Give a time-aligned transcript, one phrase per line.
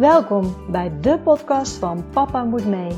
[0.00, 2.96] Welkom bij de podcast van Papa Moet Mee.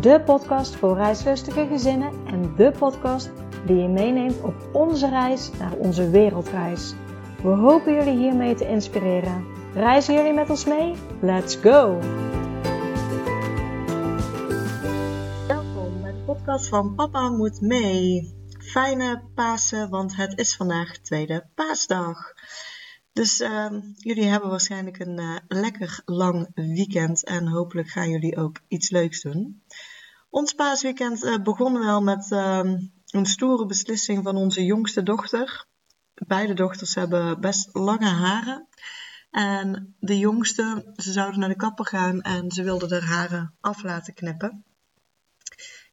[0.00, 3.30] De podcast voor reislustige gezinnen en de podcast
[3.66, 6.94] die je meeneemt op onze reis naar onze wereldreis.
[7.42, 9.44] We hopen jullie hiermee te inspireren.
[9.74, 10.94] Reizen jullie met ons mee?
[11.20, 11.98] Let's go!
[15.46, 18.34] Welkom bij de podcast van Papa Moet Mee.
[18.58, 22.33] Fijne Pasen, want het is vandaag tweede paasdag.
[23.14, 28.60] Dus uh, jullie hebben waarschijnlijk een uh, lekker lang weekend en hopelijk gaan jullie ook
[28.68, 29.62] iets leuks doen.
[30.30, 32.60] Ons paasweekend uh, begon wel met uh,
[33.06, 35.66] een stoere beslissing van onze jongste dochter.
[36.14, 38.68] Beide dochters hebben best lange haren.
[39.30, 43.82] En de jongste, ze zouden naar de kapper gaan en ze wilde haar haren af
[43.82, 44.64] laten knippen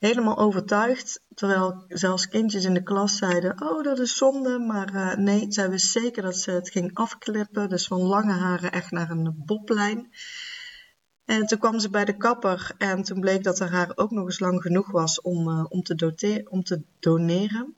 [0.02, 1.23] helemaal overtuigd.
[1.34, 4.59] Terwijl zelfs kindjes in de klas zeiden: Oh, dat is zonde.
[4.59, 7.70] Maar uh, nee, zij wist zeker dat ze het ging afklippen.
[7.70, 10.09] Dus van lange haren echt naar een boblijn.
[11.25, 14.25] En toen kwam ze bij de kapper en toen bleek dat haar haar ook nog
[14.25, 17.75] eens lang genoeg was om, uh, om, te, om te doneren.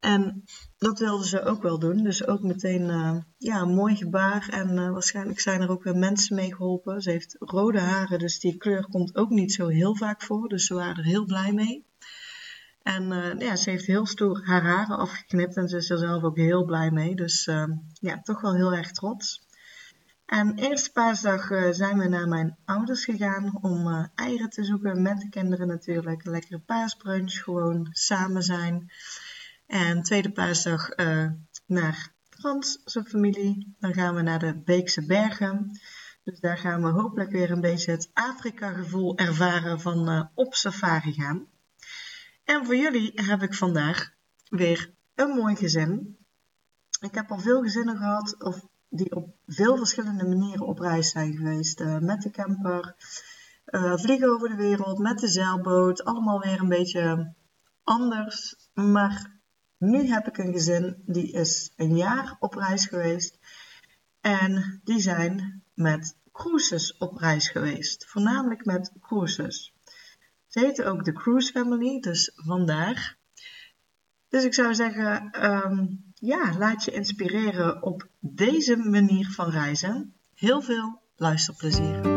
[0.00, 0.44] En
[0.82, 2.02] dat wilden ze ook wel doen.
[2.02, 4.48] Dus ook meteen uh, ja, een mooi gebaar.
[4.48, 7.02] En uh, waarschijnlijk zijn er ook weer mensen mee geholpen.
[7.02, 10.48] Ze heeft rode haren, dus die kleur komt ook niet zo heel vaak voor.
[10.48, 11.86] Dus ze waren er heel blij mee.
[12.82, 16.22] En uh, ja, ze heeft heel stoer haar haren afgeknipt en ze is er zelf
[16.22, 17.14] ook heel blij mee.
[17.14, 17.44] Dus
[17.92, 19.46] ja, toch wel heel erg trots.
[20.26, 25.28] En eerste paasdag zijn we naar mijn ouders gegaan om eieren te zoeken met de
[25.28, 26.24] kinderen natuurlijk.
[26.24, 28.90] Een lekkere paasbrunch, gewoon samen zijn.
[29.72, 31.30] En tweede paasdag uh,
[31.66, 33.74] naar Frans, zijn familie.
[33.78, 35.80] Dan gaan we naar de Beekse Bergen.
[36.24, 41.12] Dus daar gaan we hopelijk weer een beetje het Afrika-gevoel ervaren van uh, op safari
[41.12, 41.46] gaan.
[42.44, 44.12] En voor jullie heb ik vandaag
[44.48, 46.16] weer een mooi gezin.
[47.00, 51.36] Ik heb al veel gezinnen gehad of die op veel verschillende manieren op reis zijn
[51.36, 51.80] geweest.
[51.80, 52.94] Uh, met de camper,
[53.96, 56.04] vliegen over de wereld, met de zeilboot.
[56.04, 57.34] Allemaal weer een beetje
[57.82, 58.56] anders.
[58.74, 59.40] Maar
[59.82, 63.38] nu heb ik een gezin die is een jaar op reis geweest.
[64.20, 68.06] En die zijn met cruises op reis geweest.
[68.06, 69.72] Voornamelijk met cruises.
[70.46, 73.16] Ze heten ook de Cruise Family, dus vandaar.
[74.28, 80.14] Dus ik zou zeggen, um, ja, laat je inspireren op deze manier van reizen.
[80.34, 82.11] Heel veel luisterplezier.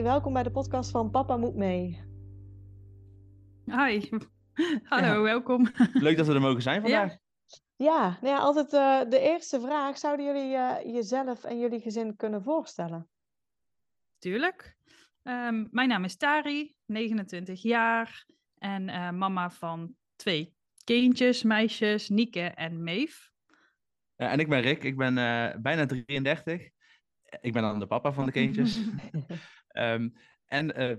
[0.00, 2.02] Welkom bij de podcast van Papa Moet Mee.
[3.64, 4.08] Hi,
[4.88, 5.68] hallo, welkom.
[5.92, 7.10] Leuk dat we er mogen zijn vandaag.
[7.10, 7.18] Ja,
[7.76, 9.98] ja, nou ja altijd uh, de eerste vraag.
[9.98, 13.08] Zouden jullie uh, jezelf en jullie gezin kunnen voorstellen?
[14.18, 14.76] Tuurlijk.
[15.22, 18.26] Um, mijn naam is Tari, 29 jaar
[18.58, 20.54] en uh, mama van twee
[20.84, 23.30] kindjes, meisjes, Nieke en Meef.
[24.16, 25.14] en ik ben Rick, ik ben
[25.62, 26.70] bijna 33
[27.40, 28.80] ik ben dan de papa van de kindjes.
[29.72, 30.14] um,
[30.46, 30.96] en uh,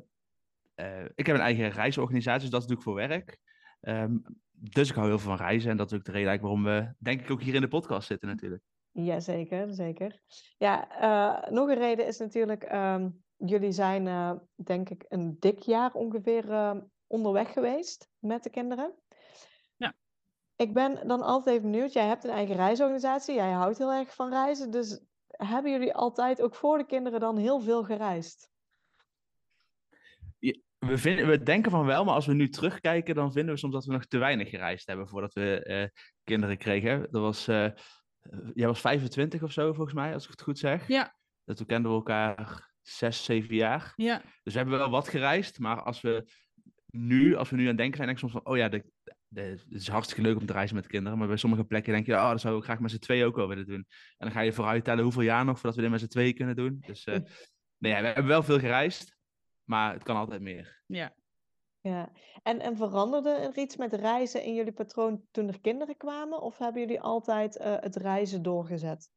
[0.76, 3.38] uh, ik heb een eigen reisorganisatie, dus dat doe ik voor werk.
[3.82, 6.64] Um, dus ik hou heel veel van reizen en dat is ook de reden waarom
[6.64, 8.64] we, denk ik, ook hier in de podcast zitten natuurlijk.
[8.92, 10.20] Jazeker, zeker.
[10.58, 15.94] Ja, uh, nog een reden is natuurlijk, um, jullie zijn denk ik een dik jaar
[15.94, 16.46] ongeveer
[17.08, 18.94] onderweg geweest met de kinderen.
[19.76, 19.94] Ja.
[20.56, 24.16] Ik ben dan altijd even benieuwd, jij hebt een eigen reisorganisatie, jij houdt heel erg
[24.16, 28.52] van reizen, dus hebben jullie altijd ook voor de kinderen dan heel veel gereisd?
[30.88, 33.74] We, vinden, we denken van wel, maar als we nu terugkijken, dan vinden we soms
[33.74, 37.08] dat we nog te weinig gereisd hebben voordat we uh, kinderen kregen.
[37.12, 37.68] Dat was, uh,
[38.54, 40.88] jij was 25 of zo volgens mij, als ik het goed zeg.
[40.88, 41.16] Ja.
[41.44, 43.94] Dat toen kenden we elkaar zes, zeven jaar.
[43.96, 44.22] Ja.
[44.44, 46.32] Dus we hebben wel wat gereisd, maar als we
[46.90, 48.84] nu, als we nu aan denken zijn, denk ik soms van, oh ja, de,
[49.34, 51.18] het is hartstikke leuk om te reizen met kinderen.
[51.18, 53.36] Maar bij sommige plekken denk je, oh, dat zou ik graag met z'n tweeën ook
[53.36, 53.86] wel willen doen.
[54.18, 56.34] En dan ga je vooruit tellen hoeveel jaar nog voordat we dit met z'n tweeën
[56.34, 56.84] kunnen doen.
[56.88, 57.14] Dus uh,
[57.84, 59.16] nee, we hebben wel veel gereisd,
[59.64, 60.82] maar het kan altijd meer.
[60.86, 61.14] Ja.
[61.82, 62.12] Ja,
[62.44, 66.42] en, en veranderde er iets met reizen in jullie patroon toen er kinderen kwamen?
[66.42, 69.12] Of hebben jullie altijd uh, het reizen doorgezet?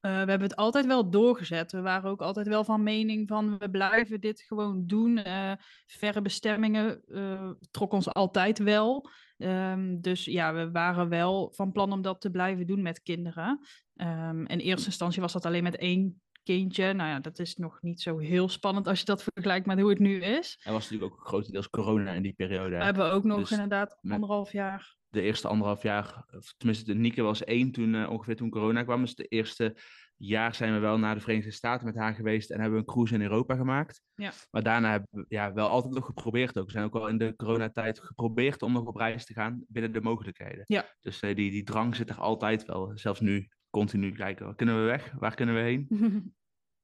[0.00, 1.72] Uh, we hebben het altijd wel doorgezet.
[1.72, 5.18] We waren ook altijd wel van mening van we blijven dit gewoon doen.
[5.18, 5.52] Uh,
[5.86, 9.08] verre bestemmingen uh, trok ons altijd wel.
[9.36, 13.66] Um, dus ja, we waren wel van plan om dat te blijven doen met kinderen.
[13.94, 16.92] Um, in eerste instantie was dat alleen met één kindje.
[16.92, 19.90] Nou ja, dat is nog niet zo heel spannend als je dat vergelijkt met hoe
[19.90, 20.60] het nu is.
[20.62, 22.76] Er was natuurlijk ook grotendeels corona in die periode.
[22.76, 26.24] We hebben ook nog dus inderdaad anderhalf jaar de eerste anderhalf jaar,
[26.56, 29.00] tenminste de Nieke was één toen uh, ongeveer toen corona kwam.
[29.00, 29.76] Dus de eerste
[30.16, 32.92] jaar zijn we wel naar de Verenigde Staten met haar geweest en hebben we een
[32.92, 34.02] cruise in Europa gemaakt.
[34.14, 34.32] Ja.
[34.50, 36.66] Maar daarna hebben we ja, wel altijd nog geprobeerd ook.
[36.66, 39.92] We zijn ook wel in de coronatijd geprobeerd om nog op reis te gaan binnen
[39.92, 40.64] de mogelijkheden.
[40.66, 40.84] Ja.
[41.00, 42.92] Dus eh, die, die drang zit er altijd wel.
[42.94, 44.46] Zelfs nu, continu kijken.
[44.46, 45.12] Waar kunnen we weg?
[45.18, 45.86] Waar kunnen we heen?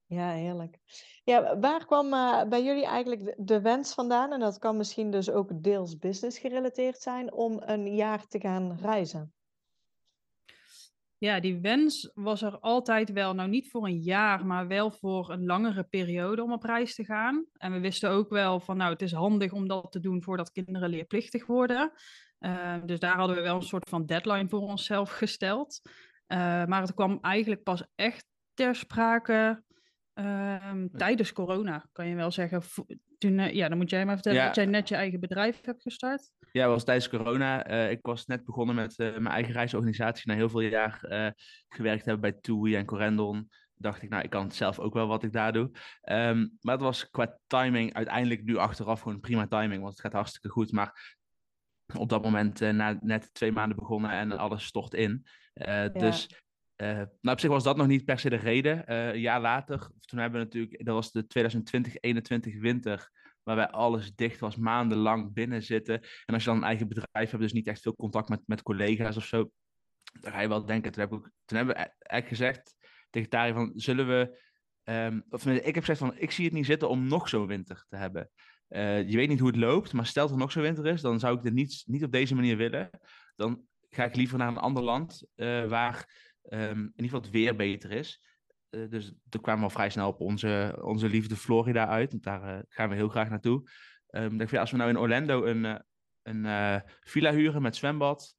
[0.09, 0.79] Ja, heerlijk.
[1.23, 4.33] Ja, waar kwam eh, bij jullie eigenlijk de, de wens vandaan?
[4.33, 8.77] En dat kan misschien dus ook deels business gerelateerd zijn om een jaar te gaan
[8.81, 9.33] reizen.
[11.17, 13.33] Ja, die wens was er altijd wel.
[13.33, 17.05] Nou, niet voor een jaar, maar wel voor een langere periode om op reis te
[17.05, 17.45] gaan.
[17.57, 20.51] En we wisten ook wel van, nou, het is handig om dat te doen voordat
[20.51, 21.91] kinderen leerplichtig worden.
[22.39, 25.81] Uh, dus daar hadden we wel een soort van deadline voor onszelf gesteld.
[26.31, 29.63] Uh, maar het kwam eigenlijk pas echt ter sprake
[30.15, 32.61] uh, tijdens corona, kan je wel zeggen.
[33.17, 34.45] Toen, uh, ja, dan moet jij maar vertellen Ja.
[34.45, 36.31] dat jij net je eigen bedrijf hebt gestart.
[36.51, 37.65] Ja, dat was tijdens corona.
[37.65, 40.27] Eh, ik was net begonnen met eh, mijn eigen reisorganisatie.
[40.27, 41.31] Na heel veel jaar eh,
[41.67, 43.49] gewerkt hebben bij TUI en Corendon.
[43.75, 45.71] Dacht ik, nou, ik kan het zelf ook wel wat ik daar doe.
[46.01, 49.81] Ehm, maar het was qua timing uiteindelijk nu achteraf gewoon prima timing.
[49.81, 50.71] Want het gaat hartstikke goed.
[50.71, 51.17] Maar
[51.97, 55.25] op dat moment eh, na, net twee maanden begonnen en alles stort in.
[55.59, 56.29] Eh, Dus
[56.75, 58.85] eh, nou, op zich was dat nog niet per se de reden.
[58.85, 63.11] Eh, een jaar later, toen hebben we natuurlijk, dat was de 2020-21 winter,
[63.43, 66.01] waarbij alles dicht was, maandenlang binnen zitten.
[66.25, 68.61] En als je dan een eigen bedrijf hebt, dus niet echt veel contact met, met
[68.61, 69.51] collega's of zo,
[70.21, 70.91] dan ga je wel denken.
[70.91, 72.75] Toen, heb ik, toen hebben we eigenlijk gezegd
[73.09, 74.41] tegen Tari van, zullen we...
[74.83, 77.85] ehm, of ik heb gezegd van, ik zie het niet zitten om nog zo'n winter
[77.89, 78.29] te hebben.
[79.07, 81.19] Je weet niet hoe het loopt, maar stel dat er nog zo'n winter is, dan
[81.19, 82.89] zou ik dit niet, niet op deze manier willen.
[83.35, 87.29] Dan ga ik liever naar een ander land eh, waar ehm, in ieder geval het
[87.29, 88.23] weer beter is.
[88.69, 92.11] Eh, dus toen kwamen we al vrij snel op onze, onze liefde Florida uit.
[92.11, 93.69] Want daar eh, gaan we heel graag naartoe.
[94.07, 95.83] Ehm denk ik, als we nou in Orlando een,
[96.21, 98.35] een villa huren met zwembad.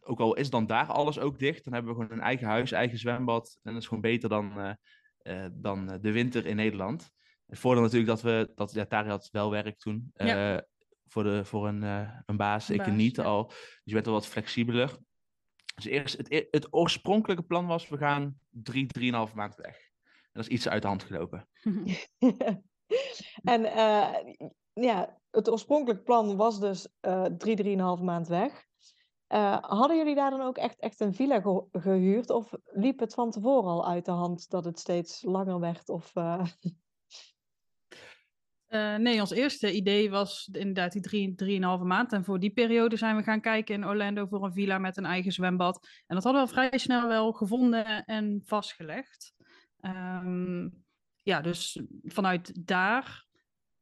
[0.00, 2.72] ook al is dan daar alles ook dicht, dan hebben we gewoon een eigen huis,
[2.72, 3.58] eigen zwembad.
[3.62, 4.76] En dat is gewoon beter dan,
[5.52, 7.10] dan de winter in Nederland.
[7.46, 10.10] Het voordeel natuurlijk dat we, dat ja, Tari had wel werk toen.
[10.14, 10.66] Ja.
[11.12, 13.22] Voor, de, voor een, eh, een baas, Een ik baas, niet ja.
[13.22, 13.46] al.
[13.46, 14.98] Dus je bent wel wat flexibeler.
[15.74, 19.76] Dus eerst, het, e- het oorspronkelijke plan was, we gaan drie, drieënhalf maand weg.
[20.04, 21.48] En dat is iets uit de hand gelopen.
[23.54, 24.34] en eh,
[24.72, 28.64] ja, het oorspronkelijk plan was dus eh drie, drieënhalf maand weg.
[29.60, 32.30] Hadden jullie daar dan ook echt, echt een villa ge- gehuurd?
[32.30, 35.88] Of liep het van tevoren al uit de hand dat het steeds langer werd?
[35.88, 36.12] Of,
[38.72, 42.12] Eh, nee, ons eerste idee was inderdaad die drie, drieënhalve maand.
[42.12, 45.04] En voor die periode zijn we gaan kijken in Orlando voor een villa met een
[45.04, 45.88] eigen zwembad.
[46.06, 49.34] En dat hadden we vrij snel wel gevonden en vastgelegd.
[49.80, 50.68] Ehm,
[51.22, 53.26] ja, dus vanuit daar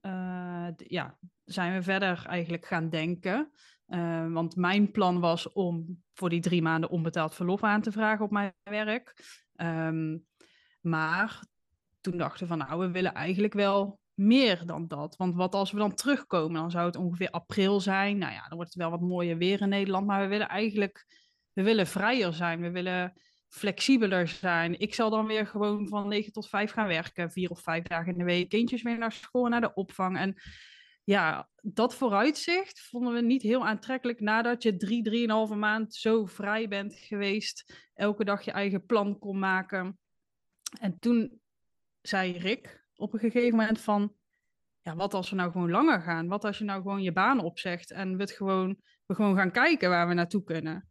[0.00, 3.50] eh, ja, zijn we verder eigenlijk gaan denken.
[3.86, 8.24] Eh, want mijn plan was om voor die drie maanden onbetaald verlof aan te vragen
[8.24, 9.14] op mijn werk.
[9.54, 10.18] Ehm,
[10.80, 11.44] maar
[12.00, 15.16] toen dachten we van nou, we willen eigenlijk wel meer dan dat.
[15.16, 18.18] Want wat als we dan terugkomen, dan zou het ongeveer april zijn.
[18.18, 20.06] Nou ja, dan wordt het wel wat mooier weer in Nederland.
[20.06, 21.06] Maar we willen eigenlijk,
[21.52, 22.60] we willen vrijer zijn.
[22.60, 24.80] We willen flexibeler zijn.
[24.80, 27.30] Ik zal dan weer gewoon van 9 tot 5 gaan werken.
[27.30, 28.48] Vier of vijf dagen in de week.
[28.48, 30.18] Kindjes weer naar school, naar de opvang.
[30.18, 30.34] En
[31.04, 36.68] ja, dat vooruitzicht vonden we niet heel aantrekkelijk nadat je drie, drieënhalve maand zo vrij
[36.68, 37.88] bent geweest.
[37.94, 39.98] Elke dag je eigen plan kon maken.
[40.80, 41.40] En toen
[42.00, 44.14] zei Rick op een gegeven moment van,
[44.80, 46.28] ja, wat als we nou gewoon langer gaan?
[46.28, 48.76] Wat als je nou gewoon je baan opzegt en we, het gewoon,
[49.06, 50.88] we gewoon gaan kijken waar we naartoe kunnen?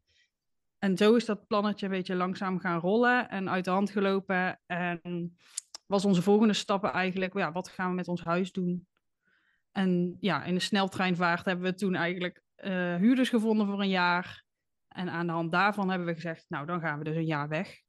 [0.79, 4.59] En zo is dat plannetje een beetje langzaam gaan rollen en uit de hand gelopen.
[4.65, 5.37] En
[5.85, 8.87] was onze volgende stappen eigenlijk, ja, wat gaan we met ons huis doen?
[9.71, 14.43] En ja, in de sneltreinvaart hebben we toen eigenlijk eh, huurders gevonden voor een jaar.
[14.87, 17.47] En aan de hand daarvan hebben we gezegd, nou, dan gaan we dus een jaar
[17.47, 17.81] weg.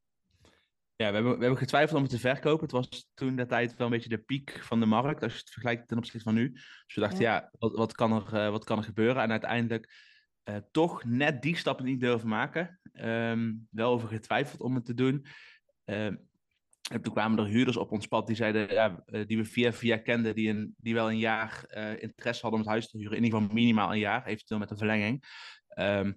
[1.01, 2.63] Ja, we hebben, we hebben getwijfeld om het te verkopen.
[2.63, 5.39] Het was toen de tijd wel een beetje de piek van de markt, als je
[5.39, 6.51] het vergelijkt ten opzichte van nu.
[6.53, 9.23] Dus we dachten, ja, wat, wat, kan er, eh, wat kan er gebeuren?
[9.23, 9.93] En uiteindelijk
[10.43, 12.81] eh, toch net die stap niet durven maken.
[12.93, 15.27] Ehm, wel over getwijfeld om het te doen.
[15.85, 16.17] Ehm,
[16.91, 19.73] en toen kwamen er huurders op ons pad die zeiden, ja, eh, die we via
[19.73, 21.65] via kenden, die, een, die wel een jaar
[21.99, 23.17] interesse hadden om het huis te huren.
[23.17, 25.25] In ieder geval minimaal een jaar, eventueel met een verlenging.
[25.69, 26.13] Ehm,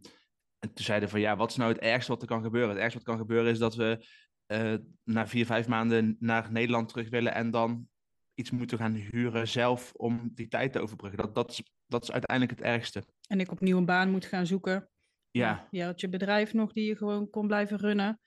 [0.60, 2.70] en toen zeiden we van, ja, wat is nou het ergste wat er kan gebeuren?
[2.70, 4.06] Het ergste wat kan gebeuren is dat we
[4.46, 4.74] eh,
[5.04, 7.88] na vier, vijf maanden naar Nederland terug willen en dan
[8.34, 11.20] iets moeten gaan huren zelf om die tijd te overbruggen.
[11.20, 13.04] Dat, dat, is, dat is uiteindelijk het ergste.
[13.28, 14.90] En ik opnieuw een baan moet gaan zoeken.
[15.32, 18.20] Ja, Je had je bedrijf nog die je gewoon kon blijven runnen.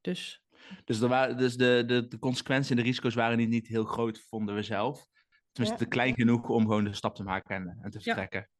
[0.00, 0.42] Dus
[0.84, 3.84] dus, er waren, dus de, de, de consequenties en de risico's waren niet, niet heel
[3.84, 5.06] groot, vonden we zelf.
[5.52, 8.50] Tenminste, te klein genoeg om gewoon de stap te maken en, en te vertrekken.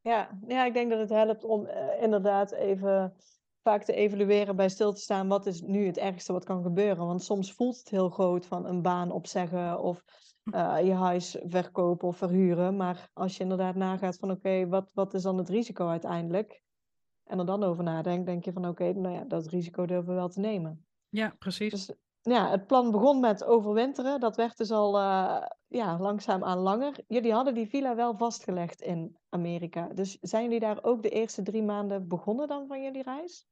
[0.00, 3.16] ja, ja, ik denk dat het helpt om eh, inderdaad even
[3.68, 7.06] vaak te evalueren, bij stil te staan, wat is nu het ergste wat kan gebeuren?
[7.06, 10.04] Want soms voelt het heel groot van een baan opzeggen of
[10.54, 12.76] uh, je huis verkopen of verhuren.
[12.76, 16.62] Maar als je inderdaad nagaat van oké, wat, wat is dan het risico uiteindelijk?
[17.24, 20.14] En er dan over nadenkt, denk je van oké, nou ja, dat risico durven we
[20.14, 20.86] wel te nemen.
[21.08, 21.70] Ja, precies.
[21.70, 24.20] Dus ja, het plan begon met overwinteren.
[24.20, 26.94] Dat werd dus al uh, ja, langzaam aan langer.
[27.06, 29.88] Jullie hadden die villa wel vastgelegd in Amerika.
[29.94, 33.46] Dus zijn jullie daar ook de eerste drie maanden begonnen dan van jullie reis?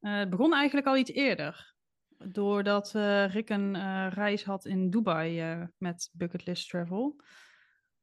[0.00, 1.74] Uh, het begon eigenlijk al iets eerder.
[2.18, 7.20] Doordat uh, Rick een reis had in Dubai met Bucketlist Travel.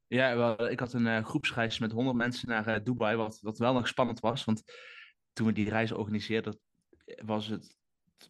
[0.06, 3.88] Ja, wel, ik had een groepsreis met 100 mensen naar Dubai, wat, wat wel nog
[3.88, 4.44] spannend was.
[4.44, 4.62] Want
[5.32, 6.58] toen we die reis organiseerden,
[7.24, 7.76] was het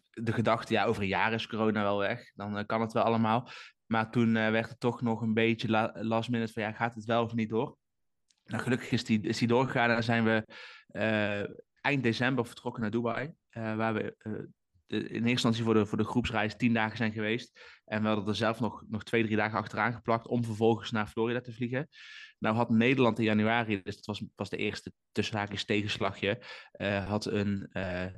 [0.09, 2.31] de gedachte, ja, over een jaar is corona wel weg.
[2.35, 3.49] Dan kan het wel allemaal.
[3.85, 7.05] Maar toen werd het toch nog een beetje la last minute van, ja, gaat het
[7.05, 7.77] wel of niet door?
[8.45, 10.45] Nou, gelukkig is die, is die doorgegaan en zijn we
[11.81, 13.33] eind december vertrokken naar Dubai.
[13.51, 14.15] waar we
[14.87, 17.79] in eerste instantie voor de, voor de groepsreis tien dagen zijn geweest.
[17.85, 21.07] En we hadden er zelf nog, nog twee, drie dagen achteraan geplakt om vervolgens naar
[21.07, 21.87] Florida te vliegen.
[22.39, 26.41] Nou had Nederland in januari, dus dat was, was de eerste tussenhaakjes tegenslagje,
[26.77, 27.69] uh, had een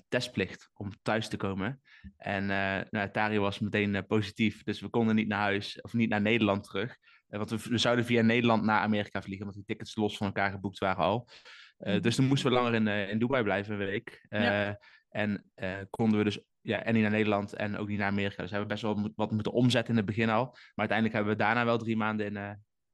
[0.08, 1.82] testplicht om thuis te komen.
[2.18, 6.22] En uh, nou, was meteen positief, dus we konden niet naar huis of niet naar
[6.22, 6.98] Nederland terug.
[7.28, 10.78] want we, zouden via Nederland naar Amerika vliegen, want die tickets los van elkaar geboekt
[10.78, 11.30] waren al.
[11.80, 14.26] Dus toen moesten we langer in, in Dubai blijven, een week.
[14.30, 14.80] Ja.
[15.10, 15.52] En
[15.90, 18.42] konden we dus ja, en niet naar Nederland en ook niet naar Amerika.
[18.42, 20.46] Dus hebben we best wel wat moeten omzetten in het begin al.
[20.46, 22.52] Maar uiteindelijk hebben we daarna wel drie maanden in, uh,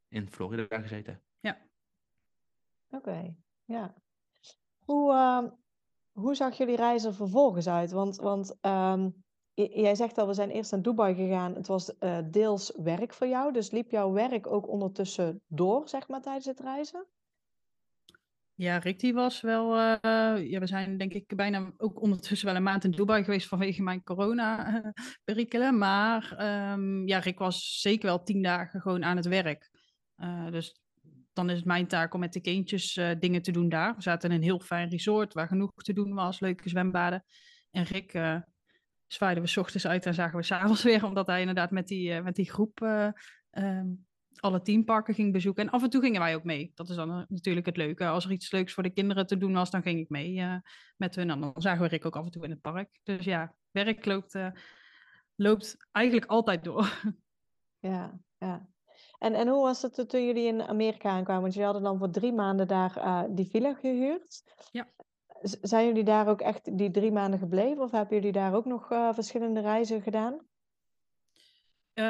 [0.07, 1.21] in Florida gezeten.
[1.39, 1.57] Ja.
[2.89, 3.35] Oké, okay.
[3.65, 3.93] ja.
[4.79, 5.43] Hoe, uh,
[6.11, 7.91] hoe zag jullie reis er vervolgens uit?
[7.91, 9.23] Want, want um,
[9.53, 11.55] jij zegt al, we zijn eerst naar Dubai gegaan.
[11.55, 13.53] Het was uh, deels werk voor jou.
[13.53, 17.05] Dus liep jouw werk ook ondertussen door, zeg maar, tijdens het reizen?
[18.57, 19.77] Ja, Rick die was wel...
[19.77, 19.97] Uh,
[20.49, 23.83] ja, we zijn denk ik bijna ook ondertussen wel een maand in Dubai geweest vanwege
[23.83, 25.77] mijn corona-perikelen.
[25.77, 26.35] Maar
[26.71, 29.69] um, ja, Rick was zeker wel tien dagen gewoon aan het werk.
[30.17, 30.79] Uh, dus
[31.33, 33.95] dan is het mijn taak om met de kindjes uh, dingen te doen daar.
[33.95, 37.23] We zaten in een heel fijn resort waar genoeg te doen was, leuke zwembaden.
[37.71, 38.11] En Rick
[39.07, 42.21] zwaaiden we s ochtends uit en zagen we s'avonds weer, omdat hij inderdaad met die,
[42.21, 42.79] met die groep
[43.51, 44.05] um,
[44.39, 45.63] alle teamparken ging bezoeken.
[45.63, 46.71] En af en toe gingen wij ook mee.
[46.75, 48.07] Dat is dan eh, natuurlijk het leuke.
[48.07, 50.55] Als er iets leuks voor de kinderen te doen was, dan ging ik mee uh,
[50.97, 51.29] met hun.
[51.29, 52.99] En dan zagen we Rick ook af en toe in het park.
[53.03, 54.47] Dus ja, werk loopt, uh,
[55.35, 56.91] loopt eigenlijk altijd door.
[57.79, 58.67] Ja, ja.
[59.17, 61.41] En, en hoe was het toen jullie in Amerika aankwamen?
[61.41, 64.43] Want jullie hadden dan voor drie maanden daar uh, die villa gehuurd.
[64.71, 64.87] Ja.
[65.41, 67.83] Z zijn jullie daar ook echt die drie maanden gebleven?
[67.83, 70.39] Of hebben jullie daar ook nog verschillende reizen gedaan?
[71.99, 72.05] Uh,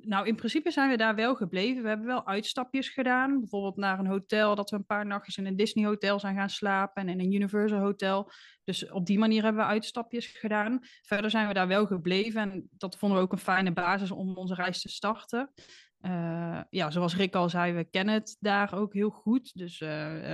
[0.00, 1.82] nou, in principe zijn we daar wel gebleven.
[1.82, 3.38] We hebben wel uitstapjes gedaan.
[3.38, 6.50] Bijvoorbeeld naar een hotel, dat we een paar nachtjes in een Disney hotel zijn gaan
[6.50, 8.30] slapen en in een Universal hotel.
[8.64, 10.78] Dus op die manier hebben we uitstapjes gedaan.
[11.02, 14.36] Verder zijn we daar wel gebleven en dat vonden we ook een fijne basis om
[14.36, 15.52] onze reis te starten.
[16.00, 19.50] Uh, ja, zoals Rick al zei, we kennen het daar ook heel goed.
[19.54, 19.88] Dus uh,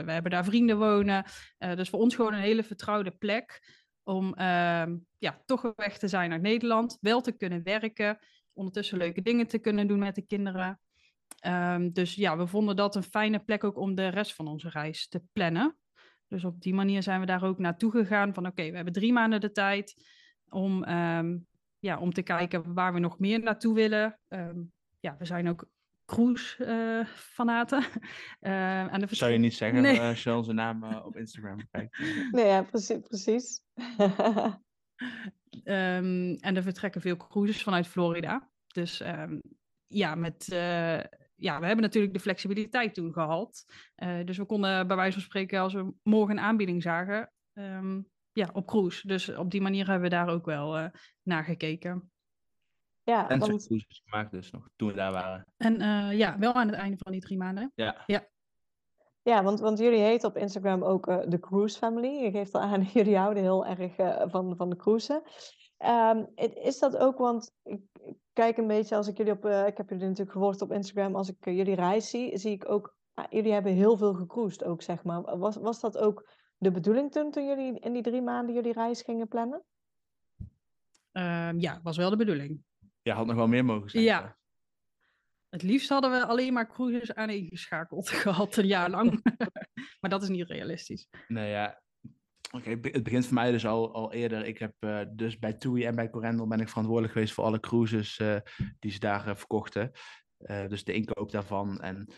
[0.04, 1.24] we hebben daar vrienden wonen.
[1.58, 3.62] Uh, dus voor ons gewoon een hele vertrouwde plek
[4.02, 8.18] om ehm, ja, toch weg te zijn naar Nederland, wel te kunnen werken
[8.54, 10.80] ondertussen leuke dingen te kunnen doen met de kinderen.
[11.46, 14.68] Um, dus ja, we vonden dat een fijne plek ook om de rest van onze
[14.68, 15.76] reis te plannen.
[16.28, 19.12] Dus op die manier zijn we daar ook naartoe gegaan van oké, we hebben drie
[19.12, 19.94] maanden de tijd
[20.48, 21.46] om, um,
[21.78, 24.18] ja, om te kijken waar we nog meer naartoe willen.
[24.28, 25.68] Um, ja, we zijn ook
[26.04, 27.84] cruise-fanaten.
[28.40, 30.00] Uh, uh, Zou je niet zeggen nee.
[30.00, 31.98] als je onze naam uh, op Instagram kijkt?
[32.30, 33.00] Nee, ja, precies.
[33.00, 33.62] precies.
[35.64, 38.50] Um, en er vertrekken veel cruises vanuit Florida.
[38.66, 39.42] Dus um,
[39.86, 41.00] ja, met, uh,
[41.34, 43.64] ja, we hebben natuurlijk de flexibiliteit toen gehad.
[43.96, 48.08] Uh, dus we konden bij wijze van spreken, als we morgen een aanbieding zagen, um,
[48.32, 49.06] ja, op cruise.
[49.06, 50.86] Dus op die manier hebben we daar ook wel uh,
[51.22, 52.10] naar gekeken.
[53.02, 53.66] Ja, en want...
[53.66, 55.46] cruises gemaakt dus nog, toen we daar waren.
[55.56, 55.78] En
[56.16, 57.72] ja, wel aan het einde van die drie maanden.
[57.74, 58.02] Ja.
[58.06, 58.26] ja.
[59.24, 62.24] Ja, want, want jullie heten op Instagram ook uh, de Cruise Family.
[62.24, 65.22] Je geeft al aan, jullie houden heel erg uh, van, van de cruisen.
[65.78, 67.80] Um, is dat ook, want ik,
[68.32, 71.16] kijk een beetje als ik jullie op, uh, ik heb jullie natuurlijk gevolgd op Instagram,
[71.16, 72.96] als ik jullie reis zie, zie ik ook,
[73.30, 75.38] jullie hebben heel veel gecruised ook, zeg maar.
[75.38, 76.28] Was, was dat ook
[76.58, 79.64] de bedoeling toen, toen jullie in die drie maanden jullie reis gingen plannen?
[81.12, 82.62] Um, ja, was wel de bedoeling.
[83.02, 84.02] Ja, had nog wel meer mogen zijn.
[84.04, 84.36] Ja,
[85.54, 89.22] het liefst hadden we alleen maar cruises aan ingeschakeld gehad een jaar lang.
[90.00, 91.08] maar dat is niet realistisch.
[91.28, 91.82] Nee, ja.
[92.50, 94.46] Oké, het begint voor mij dus al, al eerder.
[94.46, 97.60] Ik heb uh, dus bij TUI en bij Corendel ben ik verantwoordelijk geweest voor alle
[97.60, 98.36] cruises uh,
[98.78, 99.90] die ze daar uh, verkochten.
[100.68, 101.80] dus de inkoop daarvan.
[101.80, 102.08] En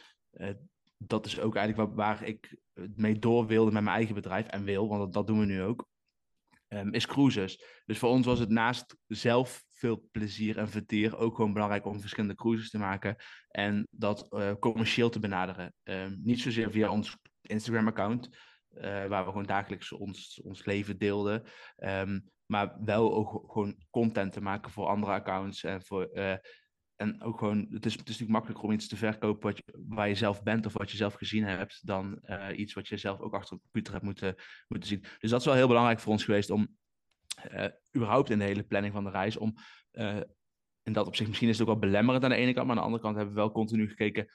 [0.99, 2.57] dat is ook eigenlijk waar, waar ik
[2.95, 4.47] mee door wilde met mijn eigen bedrijf.
[4.47, 5.89] En wil, want dat, dat doen we nu ook.
[6.69, 7.65] ehm, is cruises.
[7.85, 12.01] Dus voor ons was het naast zelf veel plezier en vertier ook gewoon belangrijk om
[12.01, 13.17] verschillende cruises te maken
[13.49, 15.75] en dat uh, commercieel te benaderen.
[15.85, 18.29] Um, niet zozeer via ons Instagram-account,
[18.71, 21.43] uh, waar we gewoon dagelijks ons, ons leven deelden,
[21.77, 26.35] um, maar wel ook gewoon content te maken voor andere accounts en voor uh,
[26.97, 29.85] en ook gewoon, het is, het is natuurlijk makkelijker om iets te verkopen wat je,
[29.89, 32.21] waar je zelf bent of wat je zelf gezien hebt, dan
[32.55, 34.35] iets wat je zelf ook achter een computer hebt moeten,
[34.69, 35.05] moeten zien.
[35.19, 36.77] Dus dat is wel heel belangrijk voor ons geweest om
[37.97, 39.55] überhaupt in de hele planning van de reis, om
[39.93, 40.21] uh,
[40.83, 42.83] in dat opzicht, misschien is het ook wel belemmerend aan de ene kant, maar aan
[42.83, 44.29] de andere kant hebben we wel continu gekeken,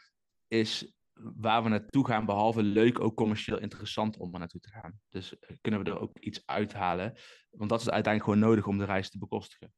[0.47, 4.99] is waar we naartoe gaan, behalve leuk, ook commercieel interessant om er naartoe te gaan.
[5.09, 7.13] Dus kunnen we er ook iets uithalen,
[7.49, 9.73] want dat is uiteindelijk gewoon nodig om de reis te bekostigen.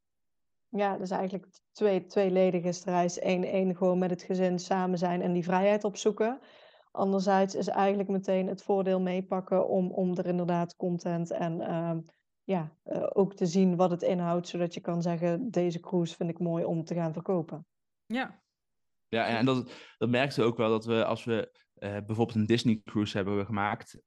[0.68, 3.22] Ja, dus eigenlijk twee, tweeledig is de reis.
[3.22, 6.40] Eén, één gewoon met het gezin samen zijn en die vrijheid opzoeken.
[6.90, 11.96] Anderzijds is eigenlijk meteen het voordeel meepakken om, om er inderdaad content en uh,
[12.44, 16.30] ja, uh, ook te zien wat het inhoudt, zodat je kan zeggen, deze cruise vind
[16.30, 17.66] ik mooi om te gaan verkopen.
[18.06, 18.42] Ja.
[19.08, 22.80] Ja, en dat, dat merkte ook wel dat we als we uh, bijvoorbeeld een Disney
[22.84, 24.02] cruise hebben we gemaakt,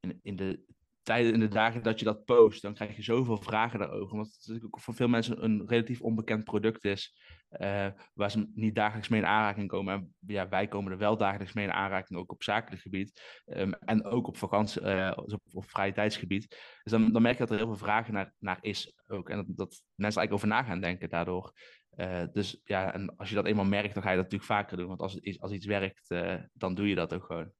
[0.00, 0.64] in, in de
[1.06, 4.12] tijden in de dagen dat je dat post, dan krijg je zoveel vragen daarover.
[4.12, 7.16] Omdat het ook voor veel mensen een relatief onbekend product is,
[7.50, 9.94] uh, waar ze niet dagelijks mee in aanraking komen.
[9.94, 13.42] En ja, wij komen er wel dagelijks mee in aanraking, ook op zakelijk gebied.
[13.46, 16.48] Um, en ook op vakantie, uh, op, op vrije tijdsgebied.
[16.82, 19.28] Dus dan, dan merk je dat er heel veel vragen naar, naar is ook.
[19.28, 21.52] En dat, mensen eigenlijk over na gaan denken daardoor.
[21.96, 24.76] Uh, dus ja, en als je dat eenmaal merkt, dan ga je dat natuurlijk vaker
[24.76, 24.88] doen.
[24.88, 26.14] Want als, als iets werkt,
[26.52, 27.52] dan doe je dat ook gewoon.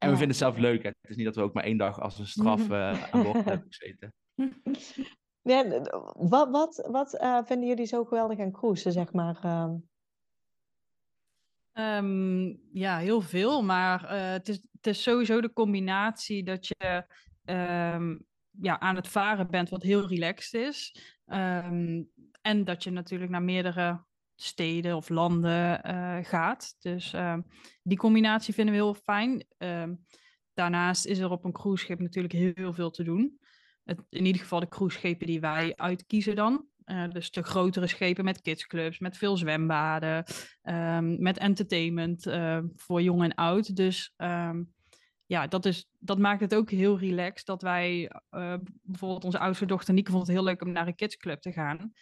[0.00, 0.82] En we vinden het zelf leuk.
[0.82, 0.88] Hè?
[0.88, 3.44] Het is niet dat we ook maar één dag als een straf uh, aan boord
[3.44, 4.14] hebben gezeten.
[5.42, 5.80] Ja,
[6.14, 9.40] wat wat, wat uh, vinden jullie zo geweldig aan cruisen, zeg maar?
[9.44, 9.72] Uh...
[11.74, 13.62] Um, ja, heel veel.
[13.62, 17.04] Maar uh, het, is, het is sowieso de combinatie dat je
[17.44, 18.26] um,
[18.60, 20.96] ja, aan het varen bent, wat heel relaxed is.
[21.26, 22.10] Um,
[22.40, 24.04] en dat je natuurlijk naar meerdere
[24.42, 26.76] steden of landen uh, gaat.
[26.78, 27.36] Dus uh,
[27.82, 29.46] die combinatie vinden we heel fijn.
[29.58, 29.84] Uh,
[30.54, 33.38] daarnaast is er op een cruiseschip natuurlijk heel, veel te doen.
[33.84, 36.68] Het, in ieder geval de cruiseschepen die wij uitkiezen dan.
[36.84, 40.24] Uh, dus de grotere schepen met kidsclubs, met veel zwembaden,
[40.62, 43.76] um, met entertainment uh, voor jong en oud.
[43.76, 44.14] Dus
[45.26, 48.10] ja, dat, is, dat maakt het ook heel relaxed dat wij,
[48.82, 51.92] bijvoorbeeld onze oudste dochter Nieke vond het heel leuk om naar een kidsclub te gaan.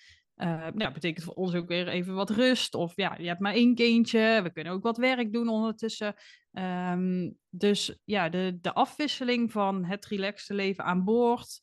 [0.42, 2.74] Uh, ja, betekent voor ons ook weer even wat rust.
[2.74, 4.40] Of ja, je hebt maar één kindje.
[4.42, 6.14] We kunnen ook wat werk doen ondertussen.
[6.52, 11.60] Um, dus ja, de, de afwisseling van het relaxte leven aan boord.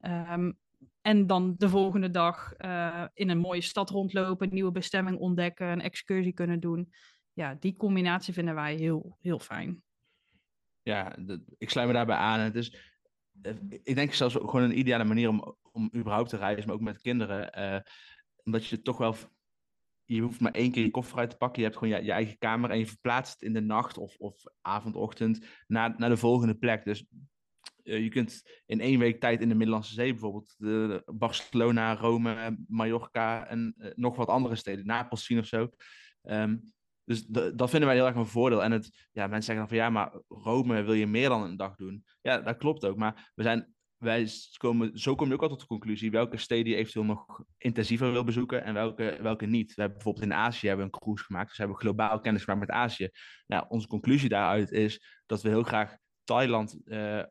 [0.00, 0.58] Um,
[1.00, 5.66] en dan de volgende dag uh, in een mooie stad rondlopen, een nieuwe bestemming ontdekken,
[5.66, 6.92] een excursie kunnen doen.
[7.32, 9.82] Ja, die combinatie vinden wij heel, heel fijn.
[10.82, 11.16] Ja,
[11.58, 12.40] ik sluit me daarbij aan.
[12.40, 12.76] Het is,
[13.42, 16.80] eh, ik denk zelfs gewoon een ideale manier om, om überhaupt te reizen, maar ook
[16.80, 17.52] met kinderen.
[18.48, 19.16] Omdat je toch wel.
[20.04, 21.62] Je hoeft maar één keer je koffer uit te pakken.
[21.62, 24.94] Je hebt gewoon je, eigen kamer en je verplaatst in de nacht of, of avond,
[24.94, 26.84] ochtend naar, naar de volgende plek.
[26.84, 27.06] Dus
[27.84, 30.54] uh, je kunt in één week tijd in de Middellandse Zee bijvoorbeeld
[31.18, 35.68] Barcelona, Rome, Mallorca en uh, nog wat andere steden, Napels zien of zo.
[36.22, 36.72] Um,
[37.04, 38.62] dus dat vinden wij heel erg een voordeel.
[38.62, 41.56] En het, ja, mensen zeggen dan van ja, maar Rome wil je meer dan een
[41.56, 42.04] dag doen.
[42.20, 42.96] Ja, dat klopt ook.
[42.96, 46.72] Maar we zijn wij komen, zo kom je ook al tot de conclusie welke steden
[46.72, 49.74] je eventueel nog intensiever wil bezoeken en welke, welke niet.
[49.74, 52.44] We hebben bijvoorbeeld in Azië hebben we een cruise gemaakt, dus we hebben globaal kennis
[52.44, 53.08] gemaakt met Azië.
[53.46, 57.22] Nou, onze conclusie daaruit is dat we heel graag Thailand uh,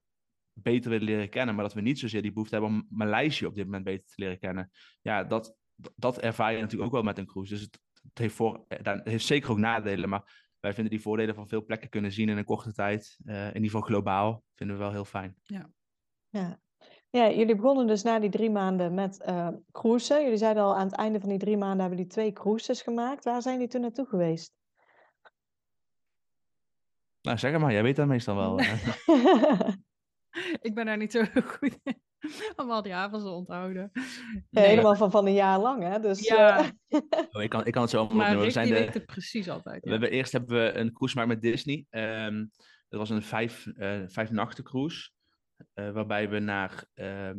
[0.54, 3.56] beter willen leren kennen, maar dat we niet zozeer die behoefte hebben om Maleisië op
[3.56, 4.72] dit moment beter te leren kennen.
[5.02, 5.56] Ja, dat,
[5.96, 7.54] dat ervaar je natuurlijk ook wel met een cruise.
[7.54, 7.80] Dus het,
[8.14, 11.90] heeft, voor, het heeft zeker ook nadelen, maar wij vinden die voordelen van veel plekken
[11.90, 15.06] kunnen zien in een korte tijd, uh, in ieder geval globaal, vinden we wel heel
[15.06, 15.36] fijn.
[15.44, 15.70] Ja.
[16.38, 16.60] Ja.
[17.10, 20.24] ja, jullie begonnen dus na die drie maanden met uh, cruisen.
[20.24, 23.24] Jullie zeiden al aan het einde van die drie maanden hebben jullie twee cruises gemaakt.
[23.24, 24.54] Waar zijn jullie toen naartoe geweest?
[27.22, 28.60] Nou, zeg maar, jij weet dat meestal wel.
[30.68, 32.02] ik ben daar niet zo goed in.
[32.56, 33.92] Om al die avonds te onthouden.
[34.50, 34.66] Nee.
[34.66, 36.00] helemaal van, van een jaar lang, hè?
[36.00, 36.60] Dus, ja.
[36.60, 37.00] Uh...
[37.32, 38.40] oh, ik, kan, ik kan het zo opnoemen.
[38.40, 38.74] We zijn de...
[38.74, 39.76] weet het precies altijd.
[39.76, 39.82] Ja.
[39.82, 41.86] We hebben, eerst hebben we een cruise gemaakt met Disney.
[41.90, 42.52] Um,
[42.90, 45.10] dat was een vijf, uh, vijf nachten cruise.
[45.76, 47.32] Uh, waarbij we naar, uh,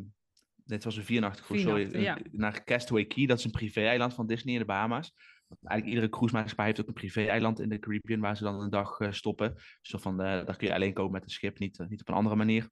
[0.64, 2.18] dit was een viernachten cruise, sorry, ja.
[2.30, 3.26] naar Castaway Key.
[3.26, 5.12] Dat is een privé-eiland van Disney in de Bahama's.
[5.48, 9.00] Eigenlijk iedere cruisemaatschappij heeft ook een privé-eiland in de Caribbean waar ze dan een dag
[9.00, 9.54] uh, stoppen.
[9.54, 12.36] Dus van, daar kun je alleen komen met een schip, niet, niet op een andere
[12.36, 12.68] manier.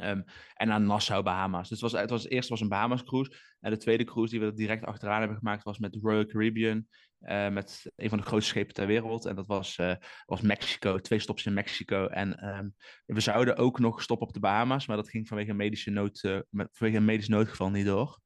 [0.00, 0.22] Ehm,
[0.54, 1.68] en naar Nassau, Bahamas.
[1.68, 3.36] Dus het was, het was, eerst was een Bahamas cruise.
[3.60, 6.86] En de tweede cruise die we direct achteraan hebben gemaakt was met Royal Caribbean.
[7.20, 9.26] Uh, met een van de grootste schepen ter wereld.
[9.26, 9.94] En dat was, uh,
[10.26, 12.06] was Mexico, twee stops in Mexico.
[12.06, 12.74] En um,
[13.06, 16.22] we zouden ook nog stoppen op de Bahamas, maar dat ging vanwege een, medische nood,
[16.50, 18.20] met, vanwege een medisch noodgeval niet door.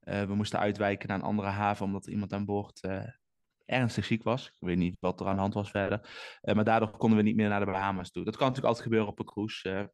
[0.00, 2.88] we moesten uitwijken naar een andere haven omdat iemand aan boord
[3.64, 4.46] ernstig ziek was.
[4.46, 6.08] Ik weet niet wat er aan de hand was verder.
[6.42, 8.24] maar daardoor konden we niet meer naar de Bahamas toe.
[8.24, 9.92] Dat kan natuurlijk altijd gebeuren op een cruise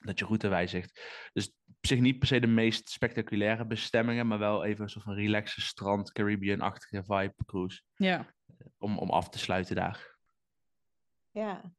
[0.00, 1.00] dat je route wijzigt.
[1.32, 5.04] Dus op zich niet per se de meest spectaculaire bestemmingen, maar wel even een soort
[5.04, 7.82] van relaxe strand, Caribbean-achtige vibe cruise.
[7.94, 8.34] Ja.
[8.78, 10.18] Om, om af te sluiten daar.
[11.30, 11.72] Ja.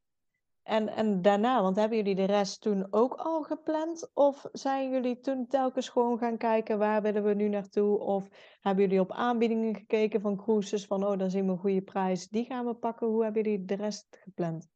[0.62, 4.10] En, en daarna, want hebben jullie de rest toen ook al gepland?
[4.14, 7.98] Of zijn jullie toen telkens gewoon gaan kijken waar willen we nu naartoe?
[7.98, 8.28] Of
[8.60, 12.28] hebben jullie op aanbiedingen gekeken van cruises van oh, dan zien we een goede prijs,
[12.28, 13.06] die gaan we pakken.
[13.06, 14.71] Hoe hebben jullie de rest gepland?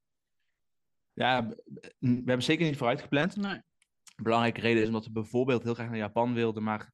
[1.17, 1.49] Ja,
[1.99, 3.37] we hebben zeker niet vooruit gepland.
[3.37, 3.53] Nee.
[3.53, 6.93] Een belangrijke reden is omdat we bijvoorbeeld heel graag naar Japan wilden, maar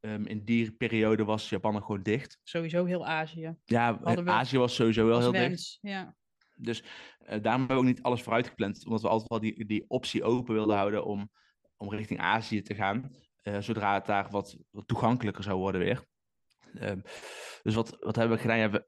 [0.00, 2.38] um, in die periode was Japan nog gewoon dicht.
[2.42, 3.56] Sowieso heel Azië.
[3.64, 5.94] Ja, Azië was sowieso wel heel wens, dicht.
[5.94, 6.16] Ja.
[6.54, 9.66] Dus uh, daarom hebben we ook niet alles vooruit gepland, omdat we altijd wel die,
[9.66, 11.30] die optie open wilden houden om,
[11.76, 16.04] om richting Azië te gaan, uh, zodra het daar wat, wat toegankelijker zou worden weer.
[16.74, 17.02] Um,
[17.62, 18.58] dus wat, wat hebben we gedaan?
[18.58, 18.86] Ja, we,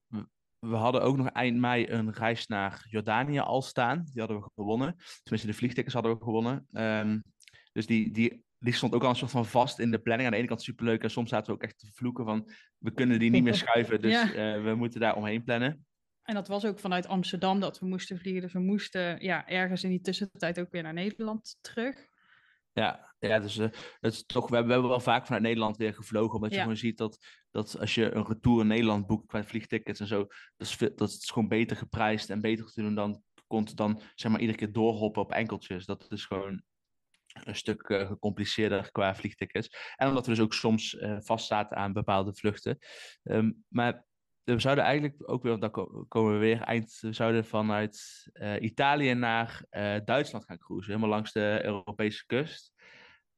[0.69, 4.05] we hadden ook nog eind mei een reis naar Jordanië al staan.
[4.13, 4.97] Die hadden we gewonnen.
[5.23, 6.67] Tenminste, de vliegtickets hadden we gewonnen.
[6.73, 7.23] Um,
[7.73, 10.27] dus die, die, die stond ook al een soort van vast in de planning.
[10.27, 11.03] Aan de ene kant superleuk.
[11.03, 12.51] En soms zaten we ook echt te vloeken van...
[12.79, 14.01] we kunnen die niet meer schuiven.
[14.01, 14.57] Dus ja.
[14.57, 15.87] uh, we moeten daar omheen plannen.
[16.23, 18.43] En dat was ook vanuit Amsterdam dat we moesten vliegen.
[18.43, 22.07] Dus we moesten ja, ergens in die tussentijd ook weer naar Nederland terug.
[22.75, 23.69] Ja, ja dus uh,
[24.01, 26.35] dat is toch, we, hebben, we hebben wel vaak vanuit Nederland weer gevlogen.
[26.35, 30.01] Omdat je gewoon ziet dat, dat als je een retour in Nederland boekt qua vliegtickets
[30.01, 33.23] en zo, dat is, dat is gewoon beter geprijsd en beter te doen dan,
[33.75, 35.87] dan zeg maar iedere keer doorhoppen op enkeltjes.
[35.87, 36.63] Dat is gewoon
[37.35, 39.95] een stuk uh, gecompliceerder qua vliegtickets.
[39.97, 42.79] En omdat we dus ook soms uh, vastzaten aan bepaalde vluchten.
[43.23, 44.05] Um, maar
[44.45, 45.71] we zouden eigenlijk ook weer, dan
[46.09, 51.15] komen we weer eind, we zouden vanuit uh, Italië naar uh, Duitsland gaan cruisen, helemaal
[51.15, 52.73] langs de Europese kust.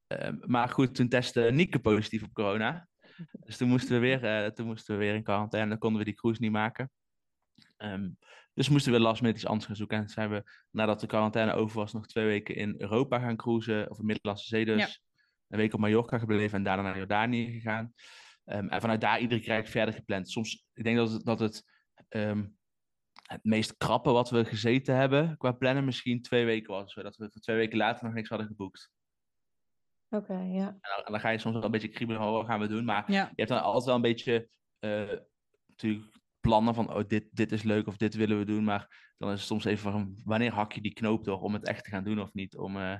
[0.08, 2.88] Uh, maar goed, toen testte Nieke positief op corona.
[3.32, 6.04] Dus toen moesten we weer, uh, toen moesten we weer in quarantaine, dan konden we
[6.04, 6.90] die cruise niet maken.
[7.78, 8.18] Um,
[8.54, 9.98] dus moesten we last minute iets anders gaan zoeken.
[9.98, 13.90] En zijn we, nadat de quarantaine over was, nog twee weken in Europa gaan cruisen,
[13.90, 14.80] of in Middellandse Zee dus.
[14.80, 14.88] Ja.
[15.48, 17.92] Een week op Mallorca gebleven en daarna naar Jordanië gegaan.
[18.46, 20.30] Um, en vanuit daar iedere keer verder gepland.
[20.30, 21.64] Soms, ik denk dat het, dat het,
[22.08, 22.56] um,
[23.22, 26.92] het meest krappe wat we gezeten hebben qua plannen misschien twee weken was.
[26.92, 28.90] Zodat we voor twee weken later nog niks hadden geboekt.
[30.10, 30.66] Oké, okay, ja.
[30.66, 32.66] En dan, en dan, ga je soms wel een beetje kriebelen van wat gaan we
[32.66, 32.84] doen.
[32.84, 33.24] Maar ja.
[33.24, 34.48] je hebt dan altijd wel een beetje
[34.80, 35.12] uh,
[35.66, 38.64] natuurlijk plannen van oh, dit, dit is leuk of dit willen we doen.
[38.64, 41.66] Maar dan is het soms even van wanneer hak je die knoop door om het
[41.66, 42.56] echt te gaan doen of niet.
[42.56, 42.98] Om, uh,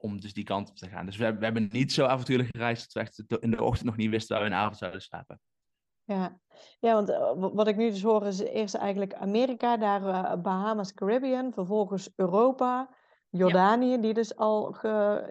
[0.00, 1.06] om dus die kant op te gaan.
[1.06, 3.96] Dus we, we hebben niet zo avontuurlijk gereisd dat we echt in de ochtend nog
[3.96, 5.40] niet wisten waar we in de avond zouden slapen.
[6.04, 6.40] Ja.
[6.80, 10.94] ja, want uh, wat ik nu dus hoor is eerst eigenlijk Amerika, daar uh, Bahamas,
[10.94, 12.88] Caribbean, vervolgens Europa,
[13.28, 13.96] Jordanië, ja.
[13.96, 14.88] die dus al ge,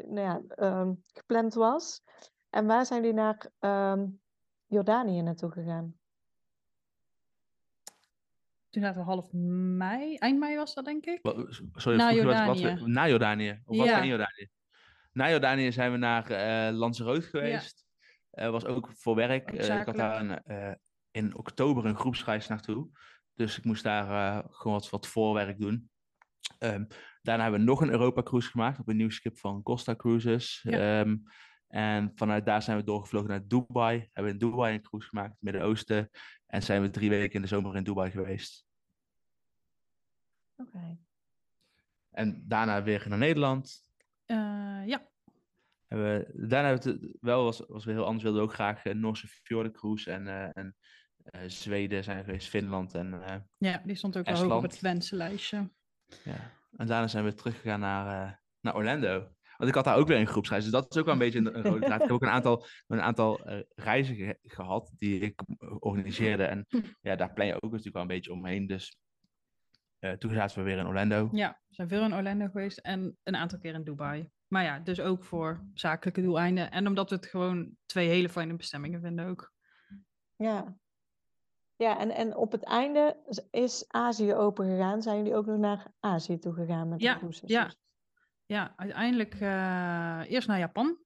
[0.08, 0.42] nou ja,
[0.80, 2.04] um, gepland was.
[2.50, 4.20] En waar zijn jullie naar um,
[4.66, 5.94] Jordanië naartoe gegaan?
[8.70, 11.20] Toen zaten we half mei, eind mei was dat denk ik.
[11.22, 12.76] Wat, sorry, na Jordanië.
[12.76, 13.62] Wat, na Jordanië?
[13.66, 13.94] Of ja.
[13.94, 14.50] wat in Jordanië?
[15.12, 17.86] Na Jordanië zijn we naar uh, Lanzarote geweest.
[18.32, 18.46] Ja.
[18.46, 19.52] Uh, was ook voor werk.
[19.52, 20.78] Uh, ik had daar een,
[21.12, 22.90] in oktober een groepsreis naartoe.
[23.34, 25.90] Dus ik moest daar gewoon wat, wat voorwerk doen.
[26.60, 26.88] Um,
[27.22, 30.60] daarna hebben we nog een Europa cruise gemaakt op een nieuw schip van Costa Cruises.
[30.64, 31.00] Ja.
[31.00, 31.24] Um,
[31.68, 34.00] en vanuit daar zijn we doorgevlogen naar Dubai.
[34.00, 36.10] Hebben we in Dubai een cruise gemaakt, Midden-Oosten.
[36.48, 38.66] En zijn we drie weken in de zomer in Dubai geweest.
[40.56, 40.70] Oké.
[40.70, 40.98] Okay.
[42.12, 43.88] En daarna weer naar Nederland.
[44.32, 45.10] Uh, ja.
[45.88, 48.54] Hebben we, daarna hebben we het wel, was, was weer heel anders, wilden we ook
[48.54, 49.28] graag een Noorse
[49.72, 50.76] Cruise en, uh, en
[51.52, 53.24] Zweden zijn geweest, Finland en
[53.58, 55.72] Ja, die stond ook wel hoog op het wensenlijstje.
[56.24, 59.34] Ja, en daarna zijn we teruggegaan naar, naar Orlando.
[59.58, 60.64] Want ik had daar ook weer een groepsreis.
[60.64, 61.96] Dus dat is ook wel een beetje een, een rode draad.
[61.96, 63.40] Ik heb ook een aantal, een aantal
[63.76, 65.42] reizen ge gehad die ik
[65.80, 66.44] organiseerde.
[66.44, 66.66] En
[67.02, 68.68] ja, daar plan je ook natuurlijk wel een beetje omheen.
[68.68, 68.98] Dus
[70.00, 71.30] uh, toen zaten we weer in Orlando.
[71.32, 74.30] Ja, we zijn veel in Orlando geweest en een aantal keer in Dubai.
[74.48, 76.72] Maar ja, dus ook voor zakelijke doeleinden.
[76.72, 79.54] En omdat we het gewoon twee hele fijne bestemmingen vinden ook.
[80.36, 80.78] Ja,
[81.76, 83.18] ja, en, en op het einde
[83.52, 85.02] is Azië open gegaan.
[85.02, 87.74] Zijn jullie ook nog naar Azië toe gegaan met de ja, Ja,
[88.46, 90.98] ja, uiteindelijk uh, eerst naar Japan.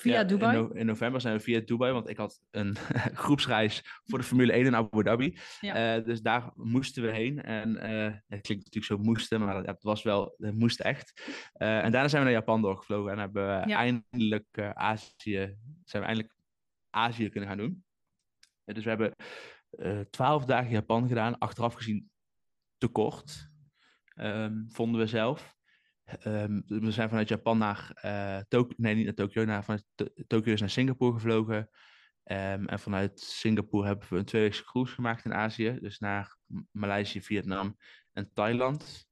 [0.00, 0.56] Via Ja, Dubai?
[0.56, 2.76] In, no- in november zijn we via Dubai, want ik had een
[3.24, 5.38] groepsreis voor de Formule 1 in Abu Dhabi.
[5.60, 5.96] Ja.
[5.96, 7.42] Eh, dus daar moesten we heen.
[7.42, 11.22] En eh, het klinkt natuurlijk zo moesten, maar het was wel, het moest echt.
[11.52, 13.76] Eh, en daarna zijn we naar Japan doorgevlogen en hebben we Ja.
[13.76, 16.34] eindelijk Azië, zijn we eindelijk
[16.90, 17.84] Azië kunnen gaan doen.
[18.64, 19.14] Dus we hebben
[20.10, 22.10] twaalf dagen Japan gedaan, achteraf gezien
[22.78, 23.50] te kort,
[24.14, 25.56] ehm, vonden we zelf.
[26.08, 30.08] Ehm, we zijn vanuit Japan naar eh Tokio, nee niet naar Tokio, naar, vanuit To-
[30.26, 31.68] Tokio is naar Singapore gevlogen.
[32.24, 36.36] Ehm, en vanuit Singapore hebben we een tweeweekse cruise gemaakt in Azië, dus naar
[36.70, 37.76] Maleisië, Vietnam
[38.12, 39.06] en Thailand.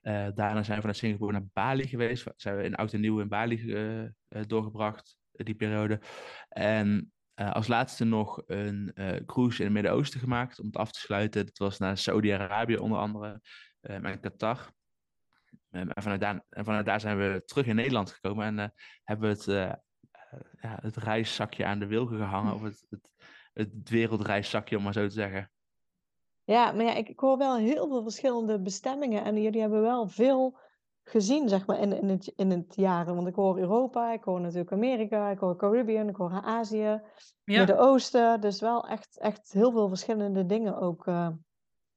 [0.00, 2.26] Eh, daarna zijn we vanuit Singapore naar Bali geweest.
[2.36, 6.00] Zijn we in oud en nieuw in Bali eh, doorgebracht, die periode.
[6.48, 8.92] En als laatste nog een
[9.26, 11.46] cruise in het Midden-Oosten gemaakt om het af te sluiten.
[11.46, 13.40] Dat was naar Saudi-Arabië onder andere
[13.80, 14.72] en Qatar.
[15.70, 18.68] En, vanuit daar, en vanuit daar zijn we terug in Nederland gekomen en eh,
[19.04, 19.74] hebben we het, eh, eh,
[20.60, 22.54] ja, het reiszakje aan de wilgen gehangen.
[22.54, 23.10] Of het, het,
[23.52, 25.50] het wereldreiszakje, om maar zo te zeggen.
[26.44, 30.08] Ja, maar ja, ik, ik hoor wel heel veel verschillende bestemmingen en jullie hebben wel
[30.08, 30.58] veel
[31.02, 33.14] gezien, zeg maar, in, in, het, in het jaren.
[33.14, 37.02] Want ik hoor Europa, ik hoor natuurlijk Amerika, ik hoor Caribbean, ik hoor Azië, Ja,
[37.44, 38.40] Midden-Oosten.
[38.40, 41.28] Dus wel echt, echt heel veel verschillende dingen ook, eh,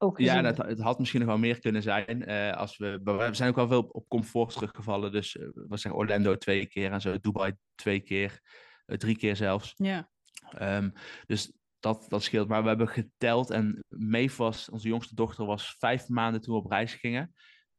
[0.04, 0.18] ook.
[0.18, 2.24] Ja, het, het had misschien nog wel meer kunnen zijn.
[2.24, 5.12] eh, als we, we zijn ook wel veel op, op comfort teruggevallen.
[5.12, 8.40] Dus eh, we zeggen Orlando twee keer en zo, Dubai twee keer,
[8.86, 9.74] eh, drie keer zelfs.
[9.76, 10.12] ja.
[10.50, 10.90] Ehm,
[11.26, 12.48] dus dat, dat scheelt.
[12.48, 16.60] Maar we hebben geteld en Maeve was, onze jongste dochter, was vijf maanden toen we
[16.60, 17.34] op reis gingen.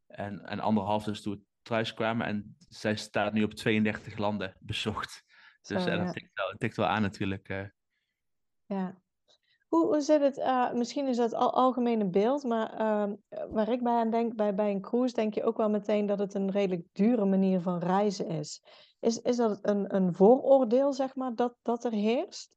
[0.07, 2.27] En, en anderhalf dus toen we thuis kwamen.
[2.27, 5.23] En zij staat nu op 32 landen bezocht.
[5.61, 5.97] Dus ja.
[5.97, 7.71] dat tikt wel, tikt wel aan natuurlijk.
[8.65, 9.03] Ja.
[9.75, 13.15] Hoe, hoe zit het, eh, misschien is dat al algemene beeld, maar ehm,
[13.49, 16.19] waar ik bij aan denk, bij, bij een cruise denk je ook wel meteen dat
[16.19, 18.63] het een redelijk dure manier van reizen is.
[18.99, 22.55] Is, is dat een, een vooroordeel, zeg maar, dat, dat er heerst?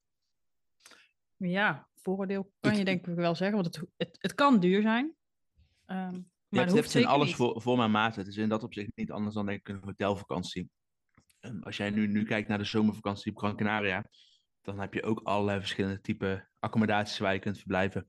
[1.36, 4.82] Ja, vooroordeel kan Het- je denk ik wel zeggen, want het, het, het kan duur
[4.82, 5.14] zijn.
[5.86, 7.36] Ehm, maar hoeft hebt in alles niet.
[7.36, 8.16] voor, voor mijn maat.
[8.16, 10.70] Het is in dat opzicht niet anders dan denk ik een hotelvakantie.
[11.40, 14.04] Ehm, als jij nu, nu kijkt naar de zomervakantie op Gran Canaria,
[14.68, 18.08] dan heb je ook allerlei verschillende type accommodaties waar je kunt verblijven.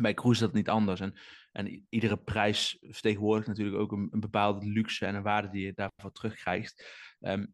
[0.00, 1.00] Bij cruise is dat niet anders.
[1.00, 1.14] En,
[1.52, 5.72] en iedere prijs vertegenwoordigt natuurlijk ook een, een bepaalde luxe en een waarde die je
[5.74, 6.86] daarvoor terugkrijgt.
[7.20, 7.46] Ehm,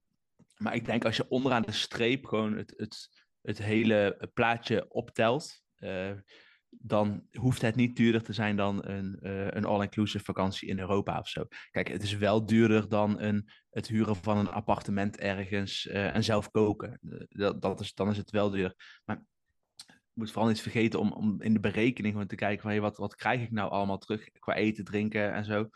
[0.57, 5.62] maar ik denk als je onderaan de streep gewoon het, het, het hele plaatje optelt,
[5.74, 6.12] eh,
[6.70, 11.18] dan hoeft het niet duurder te zijn dan een, eh, een all-inclusive vakantie in Europa
[11.18, 11.46] of zo.
[11.70, 16.24] Kijk, het is wel duurder dan een, het huren van een appartement ergens eh, en
[16.24, 16.98] zelf koken.
[17.11, 19.00] Eh, dat, dat is, dan is het wel duur.
[19.04, 19.24] Maar
[20.12, 23.14] moet vooral niet vergeten om, om in de berekening te kijken van hey, wat, wat
[23.14, 25.68] krijg ik nou allemaal terug qua eten, drinken en zo.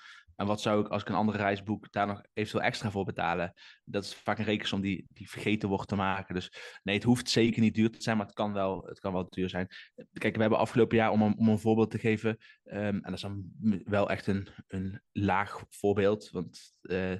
[0.43, 3.05] En wat zou ik als ik een andere reis boek daar nog eventueel extra voor
[3.05, 3.53] betalen?
[3.85, 6.35] Dat is vaak een rekensom die, die vergeten wordt te maken.
[6.35, 6.53] Dus
[6.83, 9.27] nee, het hoeft zeker niet duur te zijn, maar het kan wel, het kan wel
[9.29, 9.69] duur zijn.
[10.13, 13.13] Kijk, we hebben afgelopen jaar, om een, om een voorbeeld te geven, ehm, en dat
[13.13, 13.53] is dan
[13.85, 17.15] wel echt een, een laag voorbeeld, want eh,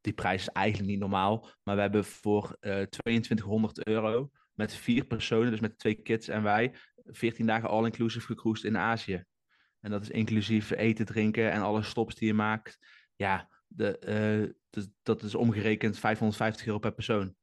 [0.00, 1.48] die prijs is eigenlijk niet normaal.
[1.62, 6.42] Maar we hebben voor eh 2200 euro met vier personen, dus met twee kids en
[6.42, 9.24] wij, 14 dagen all-inclusive gecruised in Azië.
[9.82, 12.78] En dat is inclusief eten, drinken en alle stops die je maakt.
[13.16, 17.34] Ja, de, eh, dus dat is omgerekend 550 euro per persoon.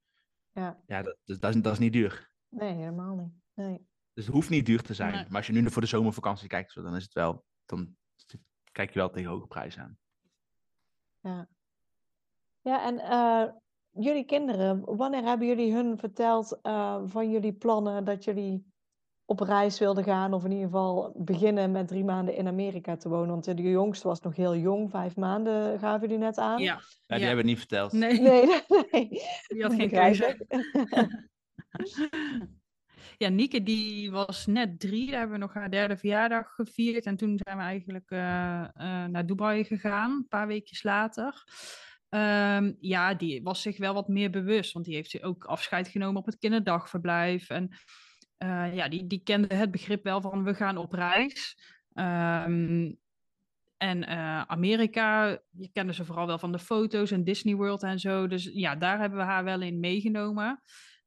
[0.54, 2.32] Ja, Ja, dat, dat, dat is, dat is niet duur.
[2.50, 3.34] nee, helemaal niet.
[3.54, 3.88] Nee.
[4.14, 5.14] Dus het hoeft niet duur te zijn.
[5.14, 5.26] Nee.
[5.28, 7.96] Maar als je nu voor de zomervakantie kijkt, dan is het wel, dan
[8.72, 9.98] kijk je wel tegen hoge prijzen aan.
[12.62, 13.54] Ja, en eh,
[14.04, 18.74] jullie kinderen, wanneer hebben jullie hun verteld eh, van jullie plannen dat jullie
[19.30, 23.10] op reis wilden gaan, of in ieder geval beginnen met drie maanden in Amerika te
[23.10, 23.30] wonen?
[23.30, 26.62] Want de jongste was nog heel jong, vijf maanden gaven jullie net aan.
[26.62, 27.26] Ja, Ja, die Ja.
[27.26, 27.92] hebben het niet verteld.
[27.92, 28.46] nee, Nee,
[28.92, 29.10] nee.
[29.48, 30.38] die had geen keuze.
[33.18, 37.06] Ja, Nieke die was net drie, daar hebben we nog haar derde verjaardag gevierd.
[37.06, 38.70] En toen zijn we eigenlijk eh, eh,
[39.06, 41.44] naar Dubai gegaan, een paar weekjes later.
[42.10, 46.20] Ehm, ja, die was zich wel wat meer bewust, want die heeft ook afscheid genomen
[46.20, 47.50] op het kinderdagverblijf.
[47.50, 47.70] En
[48.40, 51.58] eh, ja, die, die kende het begrip wel van we gaan op reis.
[51.94, 52.92] Ehm,
[53.78, 58.00] en eh, Amerika, je kende ze vooral wel van de foto's en Disney World en
[58.00, 58.28] zo.
[58.28, 60.62] Dus ja, daar hebben we haar wel in meegenomen.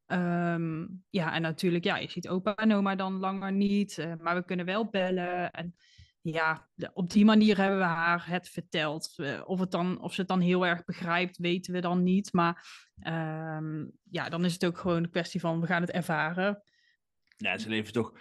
[0.06, 4.34] Ehm, ja, en natuurlijk, ja, je ziet opa en oma dan langer niet, eh, maar
[4.34, 5.50] we kunnen wel bellen.
[5.50, 5.74] En
[6.20, 9.14] ja, op die manier hebben we haar het verteld.
[9.44, 12.32] Of, het dan, of ze het dan heel erg begrijpt, weten we dan niet.
[12.32, 12.66] Maar
[12.98, 16.62] ehm, ja, dan is het ook gewoon een kwestie van we gaan het ervaren.
[17.42, 18.12] Ja, ze leven toch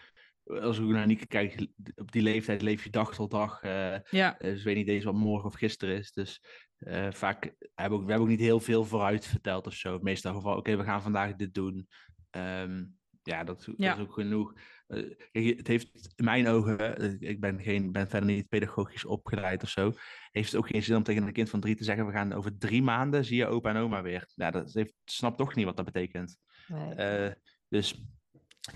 [0.45, 3.63] als ik naar Nieke kijk, op die leeftijd leef je dag tot dag.
[3.63, 4.35] Uh, ja.
[4.39, 6.11] dus weet niet eens wat morgen of gisteren is.
[6.11, 6.43] Dus
[6.79, 9.99] uh, vaak hebben we, we hebben ook niet heel veel vooruit verteld of zo.
[10.01, 11.87] Meestal van, oké, we gaan vandaag dit doen.
[12.31, 14.53] Um, ja, dat, is ook genoeg.
[14.87, 19.69] Uh, het heeft in mijn ogen, ik ben, geen, ben verder niet pedagogisch opgeleid of
[19.69, 19.93] zo,
[20.31, 22.33] heeft het ook geen zin om tegen een kind van drie te zeggen, we gaan
[22.33, 24.29] over drie maanden, zie je opa en oma weer.
[24.35, 26.37] Ja, dat heeft, snapt toch niet wat dat betekent.
[26.67, 27.33] Nee.
[27.67, 28.03] Dus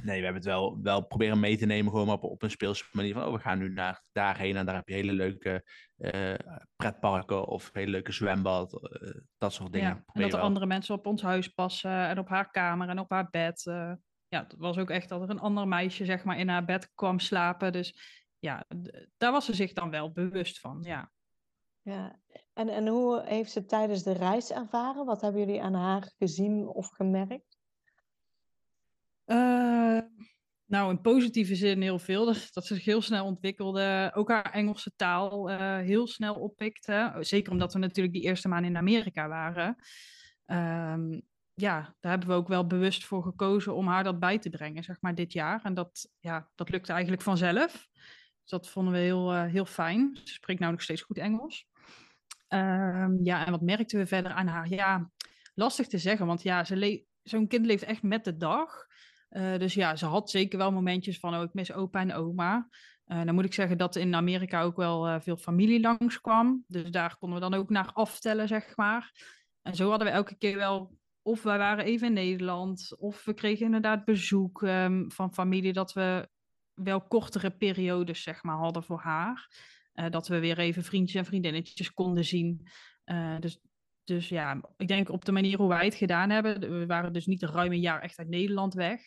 [0.01, 2.85] nee, we hebben het wel, wel proberen mee te nemen, gewoon op, op een speelse
[2.91, 5.63] manier van, oh, we gaan nu naar daarheen en daar heb je hele leuke
[5.97, 6.33] uh,
[6.75, 8.89] pretparken of hele leuke zwembad,
[9.37, 9.89] dat soort dingen.
[9.89, 12.99] Ja, en dat er andere mensen op ons huis passen en op haar kamer en
[12.99, 13.63] op haar bed
[14.27, 16.91] ja, het was ook echt dat er een ander meisje zeg maar in haar bed
[16.93, 17.71] kwam slapen.
[17.71, 17.95] Dus
[18.39, 18.65] ja,
[19.17, 21.11] daar was ze zich dan wel bewust van, ja.
[21.81, 22.19] Ja,
[22.53, 25.05] en, en hoe heeft ze tijdens de reis ervaren?
[25.05, 27.54] Wat hebben jullie aan haar gezien of gemerkt?
[29.25, 29.99] Uh,
[30.65, 32.25] nou, in positieve zin heel veel.
[32.25, 34.11] Dat ze zich heel snel ontwikkelde.
[34.13, 37.15] Ook haar Engelse taal uh, heel snel oppikte.
[37.19, 39.75] Zeker omdat we natuurlijk die eerste maand in Amerika waren.
[40.45, 41.21] Um,
[41.53, 44.83] ja, daar hebben we ook wel bewust voor gekozen om haar dat bij te brengen,
[44.83, 45.61] zeg maar, dit jaar.
[45.63, 47.87] En dat, ja, dat lukte eigenlijk vanzelf.
[48.41, 50.17] Dus dat vonden we heel, uh, heel fijn.
[50.23, 51.67] Ze spreekt nou nog steeds goed Engels.
[52.49, 54.69] Um, ja, en wat merkten we verder aan haar?
[54.69, 55.11] Ja,
[55.53, 56.63] lastig te zeggen, want ja,
[57.23, 58.84] zo'n kind leeft echt met de dag.
[59.35, 62.69] Uh, dus ja, ze had zeker wel momentjes van, oh, ik mis opa en oma.
[63.07, 66.63] Uh, dan moet ik zeggen dat in Amerika ook wel veel familie langskwam.
[66.67, 69.11] Dus daar konden we dan ook naar aftellen, zeg maar.
[69.61, 73.33] En zo hadden we elke keer wel of wij waren even in Nederland, of we
[73.33, 76.29] kregen inderdaad bezoek um, van familie dat we
[76.73, 79.49] wel kortere periodes zeg maar hadden voor haar.
[80.09, 82.67] Dat we weer even vriendjes en vriendinnetjes konden zien.
[83.39, 83.61] Dus,
[84.05, 87.25] dus ja, ik denk op de manier hoe wij het gedaan hebben, we waren dus
[87.25, 89.01] niet ruim een jaar echt uit Nederland weg,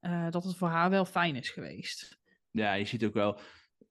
[0.00, 2.18] uh, dat het voor haar wel fijn is geweest.
[2.50, 3.38] Ja, je ziet ook wel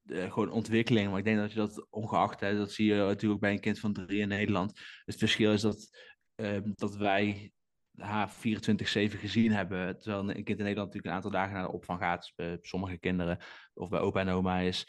[0.08, 3.52] gewoon ontwikkeling, maar ik denk dat je dat ongeacht, hè, dat zie je natuurlijk bij
[3.52, 4.80] een kind van drie in Nederland.
[5.06, 5.98] Het verschil is dat,
[6.36, 7.52] ehm, dat wij
[7.98, 10.00] haar 24-7 gezien hebben.
[10.00, 12.32] Terwijl een kind in Nederland natuurlijk een aantal dagen naar de opvang gaat.
[12.36, 13.38] bij sommige kinderen.
[13.74, 14.88] Of bij opa en oma is.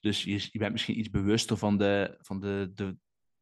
[0.00, 2.96] Dus je, je bent misschien iets bewuster van de, van de, de,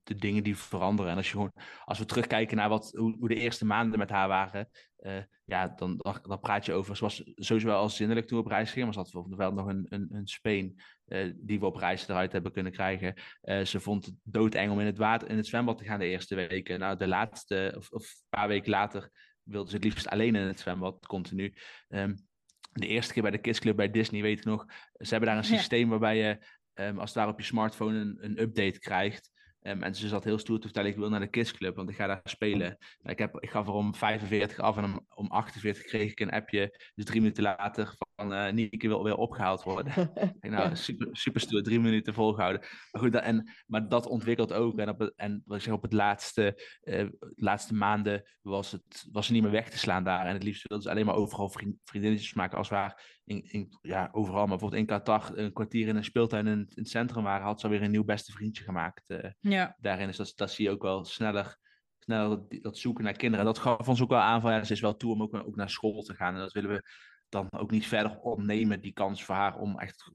[0.08, 1.10] de dingen die veranderen.
[1.10, 1.52] En als, je gewoon,
[1.84, 4.68] als we terugkijken naar wat, hoe, hoe de eerste maanden met haar waren,
[5.00, 6.96] uh, ja, dan, dan, dan, praat je over.
[6.96, 9.66] Ze was sowieso wel zinnelijk toen we op reis gingen, maar ze had wel nog
[9.66, 13.14] een, een, een speen uh, die we op reis eruit hebben kunnen krijgen.
[13.42, 16.06] Uh, ze vond het doodeng om in het, water, in het zwembad te gaan de
[16.06, 16.78] eerste weken.
[16.78, 19.10] Nou, de laatste, of, of een paar weken later,
[19.42, 21.54] wilde ze het liefst alleen in het zwembad, continu.
[21.88, 22.26] Um,
[22.72, 25.38] de eerste keer bij de Kids Club bij Disney, weet ik nog, ze hebben daar
[25.38, 29.30] een systeem waarbij je, um, als daar op je smartphone een, een update krijgt,
[29.62, 31.96] Um, en ze zat heel stoer te vertellen, ik wil naar de Kids want ik
[31.96, 32.78] ga daar spelen.
[33.02, 36.30] Ik, heb, ik gaf er om 45 af en om, om 48 kreeg ik een
[36.30, 36.90] appje.
[36.94, 40.12] Dus drie minuten later van uh, Nieke wil weer opgehaald worden.
[40.40, 42.60] nou, super, super stoer, drie minuten volgehouden.
[42.60, 44.78] Maar goed, dat, en, maar dat ontwikkelt ook.
[44.78, 49.06] En, op het, en wat ik zeg, op het laatste, uh, laatste maanden was het
[49.12, 50.26] was ze niet meer weg te slaan daar.
[50.26, 53.78] En het liefst wilde ze alleen maar overal vriend, vriendinnetjes maken als waar in, in,
[53.80, 54.38] ja, overal.
[54.38, 57.60] Maar bijvoorbeeld in Qatar, een kwartier in een speeltuin in, in het centrum waren, had
[57.60, 59.02] ze weer een nieuw beste vriendje gemaakt.
[59.06, 59.76] Uh, ja.
[59.80, 61.58] Daarin is dat, dat zie je ook wel sneller,
[61.98, 63.46] sneller dat, dat, zoeken naar kinderen.
[63.46, 65.34] En dat gaf ons ook wel aan van, ja, ze is wel toe om ook,
[65.34, 66.34] ook naar school te gaan.
[66.34, 66.82] En dat willen we
[67.28, 70.12] dan ook niet verder opnemen, die kans voor haar om echt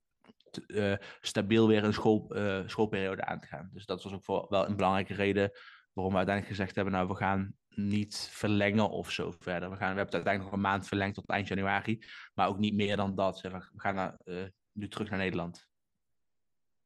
[0.67, 3.69] uh, stabiel weer een school, uh, schoolperiode aan te gaan.
[3.73, 5.51] Dus dat was ook voor, wel een belangrijke reden
[5.93, 9.69] waarom we uiteindelijk gezegd hebben, nou, we gaan niet verlengen of zo verder.
[9.69, 12.57] We, gaan, we hebben het uiteindelijk nog een maand verlengd tot eind januari, maar ook
[12.57, 13.41] niet meer dan dat.
[13.41, 15.67] We gaan naar, uh, nu terug naar Nederland.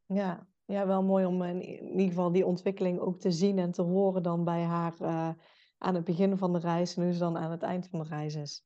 [0.05, 3.81] Ja, ja, wel mooi om in ieder geval die ontwikkeling ook te zien en te
[3.81, 5.29] horen dan bij haar uh,
[5.77, 8.07] aan het begin van de reis en nu ze dan aan het eind van de
[8.07, 8.65] reis is.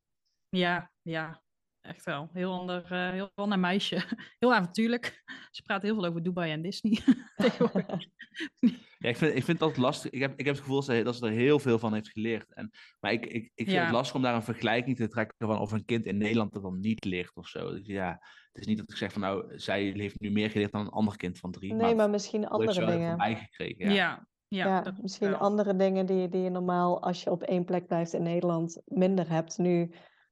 [0.49, 1.41] Ja, ja,
[1.81, 2.29] echt wel.
[2.33, 4.03] Heel ander, uh, heel ander meisje.
[4.39, 5.23] Heel avontuurlijk.
[5.51, 6.99] Ze praat heel veel over Dubai en Disney.
[8.99, 10.11] ja, ik vind, ik vind dat lastig.
[10.11, 12.53] Ik heb, ik heb het gevoel dat ze, er heel veel van heeft geleerd.
[12.53, 15.59] En, maar ik, ik, ik vind het lastig om daar een vergelijking te trekken van
[15.59, 17.71] of een kind in Nederland dat dan niet leert of zo.
[17.71, 18.09] Dus ja,
[18.51, 20.89] het is niet dat ik zeg van nou, zij heeft nu meer geleerd dan een
[20.89, 21.73] ander kind van drie.
[21.73, 23.17] Nee, maar, misschien andere dingen.
[23.17, 23.93] Bijgekregen, ja.
[23.93, 24.29] ja.
[24.47, 28.23] Ja, misschien andere dingen die, die je normaal als je op één plek blijft in
[28.23, 29.57] Nederland minder hebt.
[29.57, 29.91] Nu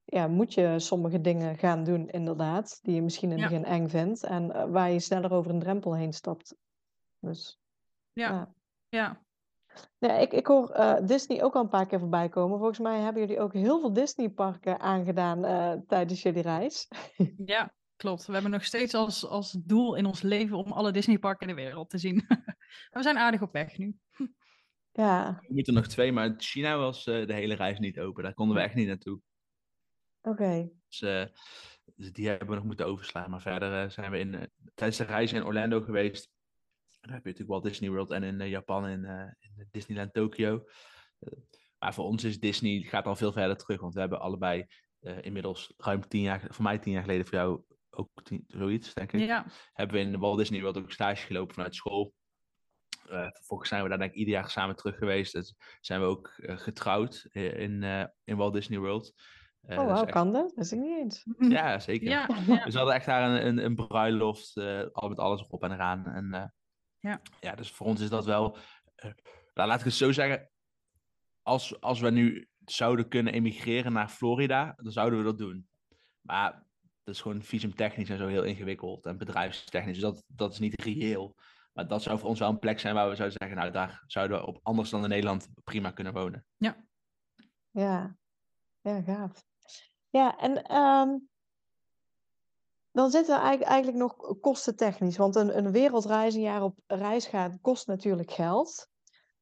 [0.10, 3.88] ja, moet je sommige dingen gaan doen, inderdaad, die je misschien in het begin eng
[3.88, 6.56] vindt en uh, waar je sneller over een drempel heen stapt.
[7.20, 7.60] Dus,
[8.14, 8.54] ja.
[8.90, 9.22] ja.
[10.00, 10.18] ja.
[10.18, 12.58] ik, ik hoor uh, Disney ook al een paar keer voorbij komen.
[12.58, 16.88] Volgens mij hebben jullie ook heel veel Disney-parken aangedaan uh, tijdens jullie reis.
[17.46, 18.26] ja, klopt.
[18.26, 21.62] We hebben nog steeds als, als doel in ons leven om alle Disney-parken in de
[21.62, 22.26] wereld te zien.
[22.92, 23.96] we zijn aardig op weg nu.
[24.92, 25.40] Ja.
[25.48, 28.24] We moeten nog twee, maar China was de hele reis niet open.
[28.24, 29.22] Daar konden we echt niet naartoe.
[30.22, 30.70] Oké.
[30.88, 31.26] Dus, eh,
[31.96, 33.30] dus die hebben we nog moeten overslaan.
[33.30, 36.30] Maar verder eh, zijn we in, eh, tijdens de reis in Orlando geweest.
[37.02, 39.06] Daar heb je natuurlijk Walt Disney World en in Japan in,
[39.40, 40.64] in Disneyland Tokyo.
[41.78, 43.82] maar voor ons is Disney gaat al veel verder terug.
[43.82, 44.66] Want we hebben allebei
[45.00, 49.12] inmiddels ruim tien jaar, voor mij tien jaar geleden, voor jou ook tien, zoiets, denk
[49.12, 49.20] ik.
[49.20, 49.46] Ja.
[49.74, 52.14] Hebben we in Walt Disney World ook stage gelopen vanuit school.
[53.10, 55.34] Uh, vervolgens zijn we daar denk ik ieder jaar samen terug geweest.
[55.34, 57.84] Dus zijn we ook getrouwd in,
[58.24, 59.14] in Walt Disney World.
[59.68, 60.52] Uh, oh, wow, kan dat?
[60.56, 61.26] Dat is ik niet eens.
[61.58, 62.08] Ja, zeker.
[62.10, 62.26] Ja,
[62.66, 65.72] Dus we hadden echt daar een, een, een bruiloft, uh, al met alles op en
[65.72, 66.06] eraan.
[66.06, 66.44] En, uh,
[67.00, 67.22] ja.
[67.40, 68.58] ja, dus voor ons is dat wel...
[69.54, 70.50] Nou, laat ik het zo zeggen.
[71.42, 75.68] Als, als we nu zouden kunnen emigreren naar Florida, dan zouden we dat doen.
[76.22, 76.52] Maar
[77.04, 79.06] dat is gewoon visumtechnisch en zo heel ingewikkeld.
[79.06, 81.36] En bedrijfstechnisch, dus dat, dat is niet reëel.
[81.74, 83.58] Maar dat zou voor ons wel een plek zijn waar we zouden zeggen...
[83.58, 86.46] nou, daar zouden we op anders dan in Nederland prima kunnen wonen.
[86.58, 86.86] Ja.
[87.72, 88.18] Ja,
[88.82, 89.48] ja gaaf.
[90.10, 91.30] Ja, en um,
[92.92, 95.18] dan zitten er eigenlijk, eigenlijk nog kostentechnisch.
[95.18, 98.88] Want een, een wereldreis, een jaar op reis gaan, kost natuurlijk geld.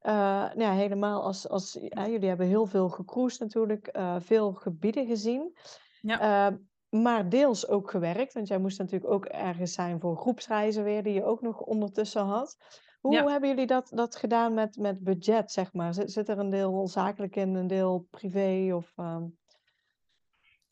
[0.02, 5.06] Uh, nou ja, helemaal als, als jullie hebben heel veel gecruised natuurlijk, uh, veel gebieden
[5.06, 5.56] gezien.
[6.00, 6.50] Ja.
[6.50, 6.56] Uh,
[6.88, 11.12] maar deels ook gewerkt, want jij moest natuurlijk ook ergens zijn voor groepsreizen weer, die
[11.12, 12.56] je ook nog ondertussen had.
[13.00, 13.26] Hoe ja.
[13.26, 15.94] hebben jullie dat, dat gedaan met, met budget, zeg maar?
[15.94, 18.74] Zit, zit er een deel zakelijk in, een deel privé?
[18.74, 19.38] Of, um...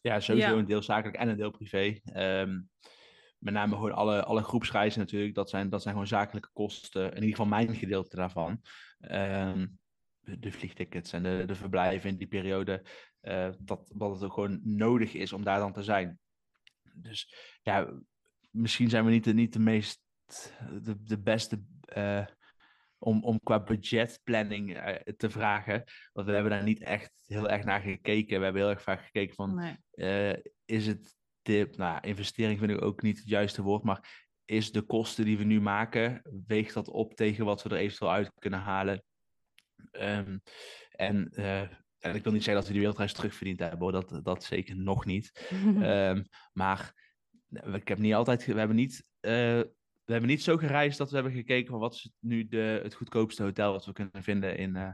[0.07, 2.01] Ja, sowieso een deel zakelijk en een deel privé.
[2.15, 2.69] Um,
[3.39, 5.35] met name gewoon alle, alle groepsreizen natuurlijk.
[5.35, 7.09] Dat zijn, dat zijn gewoon zakelijke kosten.
[7.09, 8.63] In ieder geval mijn gedeelte daarvan.
[9.01, 9.79] Um,
[10.21, 12.83] de vliegtickets en de, de verblijven in die periode.
[13.23, 16.19] Uh, dat, dat het ook gewoon nodig is om daar dan te zijn.
[16.95, 17.93] Dus ja,
[18.51, 20.03] misschien zijn we niet de, niet de meest,
[20.83, 21.63] de, de beste
[21.97, 22.27] uh,
[22.99, 25.85] om, om qua budgetplanning uh, te vragen.
[26.13, 28.39] Want we hebben daar niet echt heel erg naar gekeken.
[28.39, 29.77] We hebben heel erg vaak gekeken van, nee.
[30.35, 34.73] uh, is het de, nou, investering vind ik ook niet het juiste woord, maar is
[34.73, 38.33] de kosten die we nu maken, weegt dat op tegen wat we er eventueel uit
[38.39, 39.03] kunnen halen?
[39.93, 40.43] Um,
[40.91, 41.61] en, uh,
[41.99, 45.05] en ik wil niet zeggen dat we die wereldreis terugverdiend hebben, dat, dat zeker nog
[45.05, 45.51] niet.
[45.53, 46.95] um, maar
[47.73, 49.05] ik heb niet altijd, we hebben niet
[50.07, 52.95] we hebben niet zo gereisd dat we hebben gekeken van wat is nu de, het
[52.95, 54.91] goedkoopste hotel wat we kunnen vinden in, uh,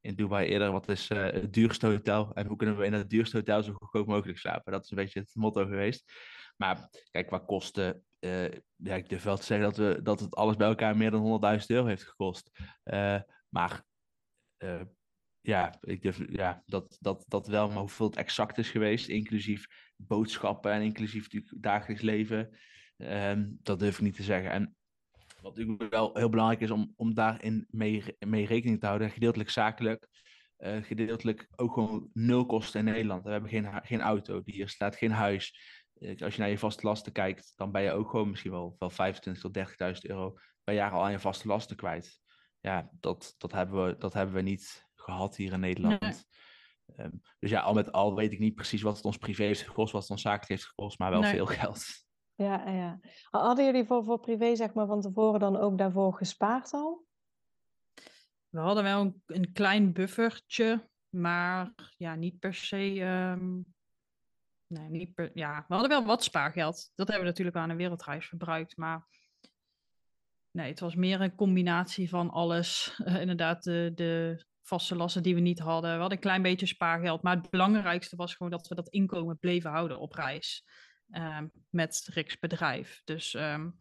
[0.00, 0.72] in Dubai eerder.
[0.72, 3.72] Wat is uh, het duurste hotel en hoe kunnen we in het duurste hotel zo
[3.72, 4.72] goedkoop mogelijk slapen.
[4.72, 6.12] Dat is een beetje het motto geweest.
[6.56, 10.34] Maar kijk, qua kosten, uh, ja, ik durf wel te zeggen dat, we, dat het
[10.34, 12.50] alles bij elkaar meer dan 100.000 euro heeft gekost.
[13.48, 13.84] maar
[15.40, 19.66] ja, ik durf, ja dat, dat, dat wel, maar hoeveel het exact is geweest, inclusief
[19.96, 21.28] boodschappen en inclusief
[21.60, 22.58] dagelijks leven.
[22.96, 24.50] Um, dat durf ik niet te zeggen.
[24.50, 24.76] En
[25.40, 29.50] wat natuurlijk wel heel belangrijk is om, om daarin mee, mee rekening te houden, gedeeltelijk
[29.50, 30.08] zakelijk,
[30.58, 33.24] uh, gedeeltelijk ook gewoon nul kosten in Nederland.
[33.24, 35.58] We hebben geen, geen auto, hier staat geen huis.
[35.98, 38.76] Uh, als je naar je vaste lasten kijkt, dan ben je ook gewoon misschien wel,
[38.78, 39.64] wel 25.000 tot 30.000
[40.00, 42.20] euro per jaar al aan je vaste lasten kwijt.
[42.60, 46.00] Ja, dat, dat, hebben, we, dat hebben we niet gehad hier in Nederland.
[46.00, 46.14] Nee.
[46.96, 49.62] Um, dus ja, al met al weet ik niet precies wat het ons privé heeft
[49.62, 51.30] gekost, wat het ons zakelijk heeft gekost, maar wel nee.
[51.30, 52.05] veel geld.
[52.36, 53.00] Ja, ja.
[53.30, 57.04] Hadden jullie voor, voor privé zeg maar van tevoren dan ook daarvoor gespaard al?
[58.48, 63.00] We hadden wel een, een klein buffertje, maar ja, niet per se.
[63.00, 63.74] Um...
[64.66, 65.30] Nee, niet per...
[65.34, 66.92] ja, we hadden wel wat spaargeld.
[66.94, 69.06] Dat hebben we natuurlijk aan een wereldreis verbruikt, maar
[70.50, 73.00] nee, het was meer een combinatie van alles.
[73.04, 75.92] Uh, inderdaad, de, de vaste lasten die we niet hadden.
[75.92, 79.38] We hadden een klein beetje spaargeld, maar het belangrijkste was gewoon dat we dat inkomen
[79.38, 80.64] bleven houden op reis.
[81.12, 83.00] Um, met Riks bedrijf.
[83.04, 83.76] Dus um,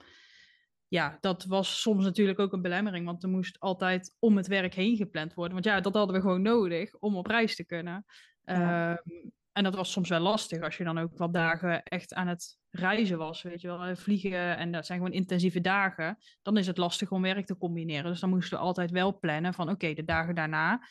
[0.88, 4.74] ja, dat was soms natuurlijk ook een belemmering, want er moest altijd om het werk
[4.74, 5.54] heen gepland worden.
[5.54, 8.06] Want ja, dat hadden we gewoon nodig om op reis te kunnen.
[8.44, 8.92] Ja.
[8.92, 12.28] Um, en dat was soms wel lastig als je dan ook wat dagen echt aan
[12.28, 16.18] het reizen was, weet je wel, eh, vliegen en dat zijn gewoon intensieve dagen.
[16.42, 18.12] Dan is het lastig om werk te combineren.
[18.12, 20.88] Dus dan moesten we altijd wel plannen van oké, okay, de dagen daarna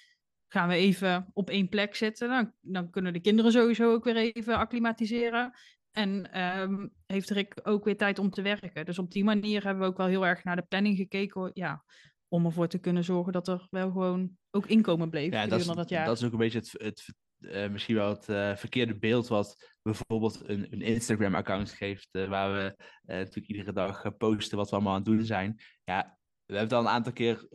[0.49, 2.29] gaan we even op één plek zitten.
[2.29, 5.53] Dan, dan kunnen de kinderen sowieso ook weer even acclimatiseren.
[5.95, 8.85] En um, heeft Rick ook weer tijd om te werken.
[8.85, 11.51] Dus op die manier hebben we ook wel heel erg naar de planning gekeken.
[11.53, 11.85] Ja,
[12.29, 15.33] om ervoor te kunnen zorgen dat er wel gewoon ook inkomen bleef.
[15.33, 16.07] Ja, dat is, dat, jaar.
[16.07, 19.75] dat is ook een beetje het, het uh, misschien wel het uh, verkeerde beeld wat
[19.83, 22.09] bijvoorbeeld een, een Instagram-account geeft.
[22.13, 25.61] Uh, waar we natuurlijk iedere dag posten wat we allemaal aan het doen zijn.
[25.85, 27.49] Ja, we hebben het al een aantal keer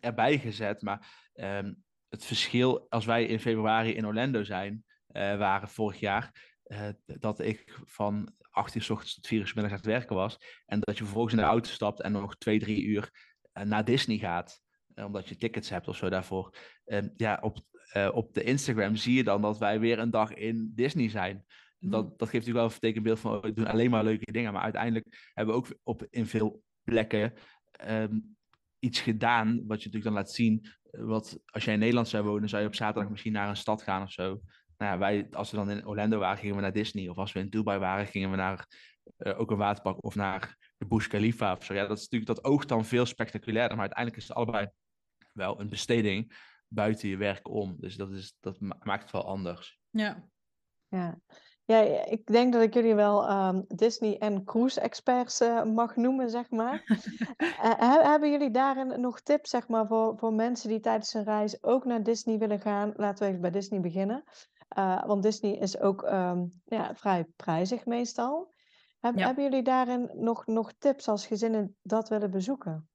[0.00, 0.82] erbij gezet.
[0.82, 6.88] Maar um, het verschil als wij in februari in Orlando zijn, waren vorig jaar uh,
[7.04, 10.16] dat ik van 8 uur s ochtends tot 4 uur s middags aan het werken
[10.16, 10.38] was.
[10.66, 13.10] En dat je vervolgens in de auto stapt en nog 2, 3 uur
[13.54, 14.62] uh, naar Disney gaat.
[14.94, 16.56] Uh, omdat je tickets hebt of zo daarvoor.
[17.16, 17.58] ja, op,
[18.12, 21.44] op de Instagram zie je dan dat wij weer een dag in Disney zijn.
[21.78, 24.52] dat, dat geeft natuurlijk wel een vertekenbeeld van, oh, we doen alleen maar leuke dingen.
[24.52, 27.32] Maar uiteindelijk hebben we ook op, in veel plekken
[27.72, 28.18] ehm,
[28.78, 30.66] iets gedaan, wat je natuurlijk dan laat zien.
[30.90, 33.82] Wat, als jij in Nederland zou wonen, zou je op zaterdag misschien naar een stad
[33.82, 34.40] gaan of zo.
[34.76, 37.08] Nou ja, wij, als we dan in Orlando waren, gingen we naar Disney.
[37.08, 38.66] Of als we in Dubai waren, gingen we naar
[39.18, 41.74] uh, ook een waterpark of naar de Burj Khalifa of zo.
[41.74, 43.76] Ja, dat is natuurlijk, dat oogt dan veel spectaculairder.
[43.76, 44.68] Maar uiteindelijk is het allebei
[45.32, 46.36] wel een besteding
[46.68, 47.76] buiten je werk om.
[47.78, 49.80] Dus dat, is, dat maakt het wel anders.
[49.90, 50.28] Ja.
[50.88, 51.18] Ja.
[51.66, 56.30] Ja, ik denk dat ik jullie wel um, Disney en cruise experts uh, mag noemen,
[56.30, 56.82] zeg maar.
[57.38, 61.62] uh, hebben jullie daarin nog tips, zeg maar, voor, voor mensen die tijdens een reis
[61.62, 62.92] ook naar Disney willen gaan?
[62.96, 64.24] Laten we even bij Disney beginnen.
[64.78, 68.52] Uh, want Disney is ook um, ja, vrij prijzig meestal.
[69.00, 69.26] Heb, ja.
[69.26, 72.88] Hebben jullie daarin nog, nog tips als gezinnen dat willen bezoeken?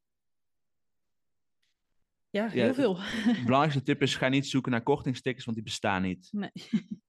[2.30, 2.96] Ja, heel ja, veel.
[2.96, 6.28] De belangrijkste tip is: ga niet zoeken naar kortingstickets, want die bestaan niet.
[6.32, 6.52] Nee.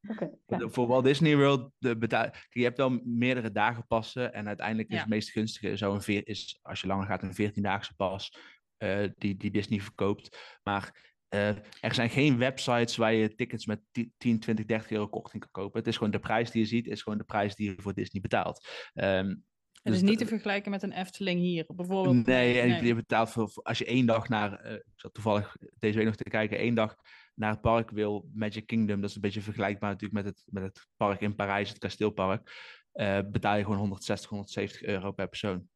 [0.09, 0.69] Okay, ja.
[0.69, 2.31] Voor Walt Disney World, de betaal...
[2.51, 4.33] je hebt wel meerdere dagen passen.
[4.33, 5.01] En uiteindelijk is ja.
[5.01, 6.27] het meest gunstige zo een veer...
[6.29, 8.39] is, als je langer gaat, een 14-daagse pas
[8.79, 10.59] uh, die, die Disney verkoopt.
[10.63, 11.49] Maar uh,
[11.81, 15.79] er zijn geen websites waar je tickets met 10, 20, 30 euro korting kan kopen.
[15.79, 17.95] Het is gewoon de prijs die je ziet, is gewoon de prijs die je voor
[17.95, 18.69] Disney betaalt.
[18.95, 19.45] Um,
[19.83, 22.27] het dus is niet te vergelijken met een Efteling hier, bijvoorbeeld.
[22.27, 25.97] Nee, en je betaalt voor, als je één dag naar, uh, ik zat toevallig deze
[25.97, 26.97] week nog te kijken, één dag
[27.35, 30.63] naar het park wil, Magic Kingdom, dat is een beetje vergelijkbaar natuurlijk met het, met
[30.63, 32.53] het park in Parijs, het kasteelpark,
[32.95, 35.69] uh, betaal je gewoon 160, 170 euro per persoon.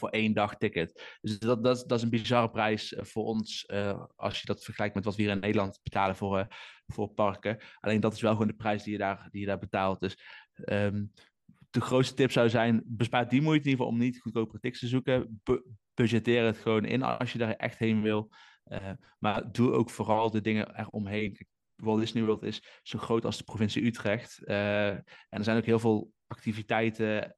[0.00, 1.18] Voor één dag ticket.
[1.20, 4.94] Dus dat, dat, dat is een bizarre prijs voor ons, uh, als je dat vergelijkt
[4.94, 6.46] met wat we hier in Nederland betalen voor,
[6.86, 7.58] voor parken.
[7.80, 10.00] Alleen dat is wel gewoon de prijs die je daar, die je daar betaalt.
[10.00, 10.18] Dus
[10.64, 11.12] um,
[11.70, 14.80] de grootste tip zou zijn, bespaar die moeite in ieder geval om niet goedkopere tickets
[14.80, 15.40] te zoeken.
[15.42, 15.62] Bu
[15.94, 18.30] budgeteer het gewoon in als je daar echt heen wil.
[19.18, 21.46] Maar doe ook vooral de dingen eromheen.
[21.76, 24.44] Walt Disney World is zo groot als de provincie Utrecht.
[24.44, 27.36] En er zijn ook heel veel activiteiten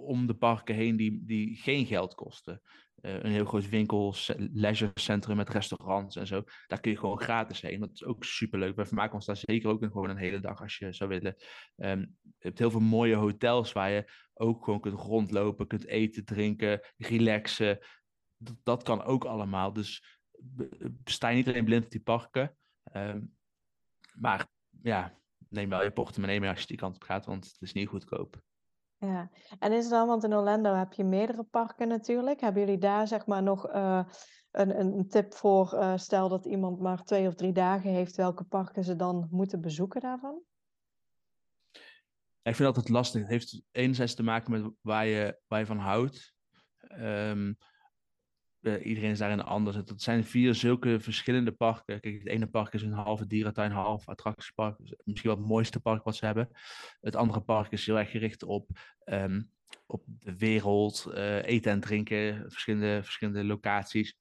[0.00, 2.62] om de parken heen die, die geen geld kosten.
[3.02, 4.14] Uh, een heel groot winkel,
[4.52, 6.42] leisurecentrum met restaurants en zo.
[6.66, 7.80] Daar kun je gewoon gratis heen.
[7.80, 8.76] Dat is ook superleuk.
[8.76, 11.36] We vermaken ons daar zeker ook gewoon een hele dag als je zou willen.
[11.76, 16.24] Um, je hebt heel veel mooie hotels waar je ook gewoon kunt rondlopen, kunt eten,
[16.24, 17.78] drinken, relaxen.
[18.36, 19.72] Dat, dat kan ook allemaal.
[19.72, 20.18] Dus
[21.04, 22.56] sta je niet alleen blind op die parken.
[22.92, 23.34] Um,
[24.14, 24.48] maar
[24.82, 27.72] ja, neem wel je portemonnee mee als je die kant op gaat, want het is
[27.72, 28.42] niet goedkoop.
[29.00, 32.40] Ja, en is het dan, want in Orlando heb je meerdere parken natuurlijk.
[32.40, 34.04] Hebben jullie daar zeg maar nog uh,
[34.50, 35.74] een, een tip voor?
[35.74, 39.60] Uh, stel dat iemand maar twee of drie dagen heeft, welke parken ze dan moeten
[39.60, 40.42] bezoeken daarvan?
[42.42, 43.20] Ik vind dat het lastig.
[43.20, 46.34] Het heeft enerzijds te maken met waar je, waar je van houdt.
[46.98, 47.56] Um,
[48.60, 49.76] uh, iedereen is daarin anders.
[49.76, 52.00] Het zijn vier zulke verschillende parken.
[52.00, 54.78] Kijk, het ene park is een halve dierentuin, half attractiepark.
[54.78, 56.48] Misschien wel het mooiste park wat ze hebben.
[57.00, 58.68] Het andere park is heel erg gericht op,
[59.04, 59.50] um,
[59.86, 64.18] op de wereld, uh, eten en drinken, verschillende, verschillende locaties.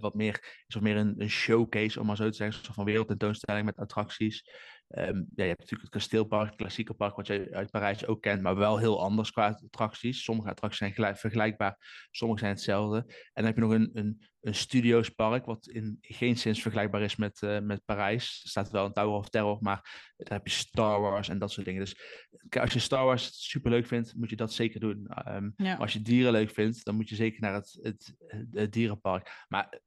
[0.00, 2.76] Wat meer, is wat meer een, een, showcase, om maar zo te zeggen, een soort
[2.76, 4.44] van wereldtentoonstelling met attracties.
[4.88, 8.22] Um, ja, je hebt natuurlijk het kasteelpark, het klassieke park, wat je uit Parijs ook
[8.22, 10.22] kent, maar wel heel anders qua attracties.
[10.22, 12.96] Sommige attracties zijn gelijk, vergelijkbaar, sommige zijn hetzelfde.
[13.06, 17.16] En dan heb je nog een, een, een studiospark, wat in geen zin vergelijkbaar is
[17.16, 18.40] met, uh, met Parijs.
[18.42, 21.52] Er staat wel een Tower of Terror, maar daar heb je Star Wars en dat
[21.52, 21.80] soort dingen.
[21.80, 21.96] Dus
[22.60, 25.08] als je Star Wars super leuk vindt, moet je dat zeker doen.
[25.28, 25.76] Um, ja.
[25.76, 28.14] Als je dieren leuk vindt, dan moet je zeker naar het, het,
[28.52, 29.44] het dierenpark.
[29.48, 29.80] Maar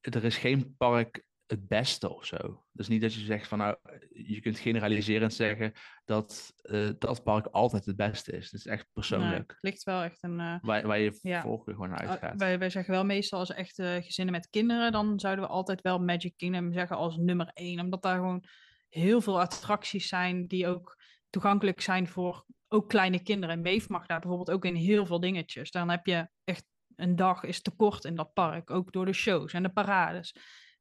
[0.00, 2.64] er is geen park het beste of zo.
[2.72, 3.76] Dus niet dat je zegt van nou,
[4.12, 5.72] je kunt generaliserend zeggen
[6.04, 8.44] dat uh, dat park altijd het beste is.
[8.44, 9.30] Het is echt persoonlijk.
[9.30, 10.38] Nee, het ligt wel echt een.
[10.38, 11.42] Uh, waar, waar je ja.
[11.42, 12.36] voorkeur gewoon naar uitgaat.
[12.36, 15.80] wij, wij zeggen wel meestal als echt uh, gezinnen met kinderen, dan zouden we altijd
[15.80, 17.80] wel Magic Kingdom zeggen als nummer één.
[17.80, 18.44] Omdat daar gewoon
[18.88, 23.54] heel veel attracties zijn die ook toegankelijk zijn voor ook kleine kinderen.
[23.54, 25.70] En Meef mag daar bijvoorbeeld ook in heel veel dingetjes.
[25.70, 26.64] Dan heb je echt
[26.96, 30.34] een dag is te kort in dat park, ook door de shows en de parades.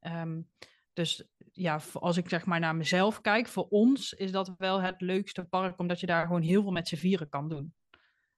[0.07, 0.49] Um,
[0.93, 5.01] dus ja, als ik zeg maar naar mezelf kijk, voor ons is dat wel het
[5.01, 7.73] leukste park, omdat je daar gewoon heel veel met z'n vieren kan doen.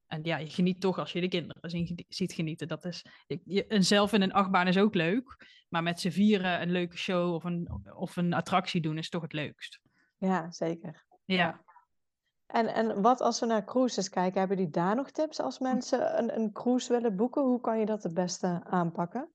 [0.08, 2.68] En ja, je geniet toch als je de kinderen ziet genieten.
[2.68, 3.06] Dat is,
[3.44, 6.98] je, en zelf in een achtbaan is ook leuk, maar met z'n vieren een leuke
[6.98, 9.80] show of een, of een attractie doen is toch het leukst.
[10.18, 11.06] Ja, zeker.
[11.26, 11.64] Ja.
[12.46, 16.18] En, en wat als we naar cruises kijken, hebben die daar nog tips als mensen
[16.18, 17.44] een, een cruise willen boeken?
[17.44, 19.30] Hoe kan je dat het beste aanpakken?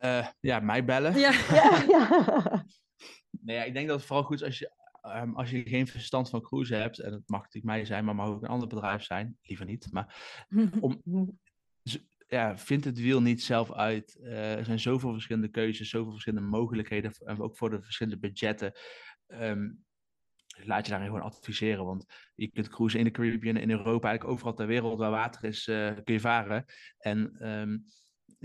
[0.00, 1.18] Uh, ja, mij bellen.
[1.18, 1.32] Ja.
[1.60, 2.64] ja, ja.
[3.30, 4.72] nee, ja, ik denk dat het vooral goed is als je,
[5.02, 8.14] um, als je geen verstand van cruise hebt, en het mag natuurlijk mij zijn, maar
[8.14, 10.46] mag ook een ander bedrijf zijn, liever niet, maar
[10.80, 11.02] om,
[12.28, 14.18] ja, vind het wiel niet zelf uit.
[14.22, 18.72] Uh, er zijn zoveel verschillende keuzes, zoveel verschillende mogelijkheden, en ook voor de verschillende budgetten.
[19.26, 19.84] Um,
[20.64, 21.84] laat je daarin gewoon adviseren.
[21.84, 25.44] Want je kunt cruisen in de Caribbean, in Europa, eigenlijk overal ter wereld waar water
[25.44, 26.64] is, uh, kun je varen.
[26.98, 27.84] En um,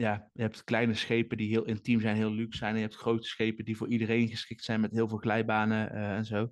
[0.01, 2.71] ja, je hebt kleine schepen die heel intiem zijn, heel luxe zijn.
[2.71, 6.15] En je hebt grote schepen die voor iedereen geschikt zijn met heel veel glijbanen uh,
[6.15, 6.51] en zo.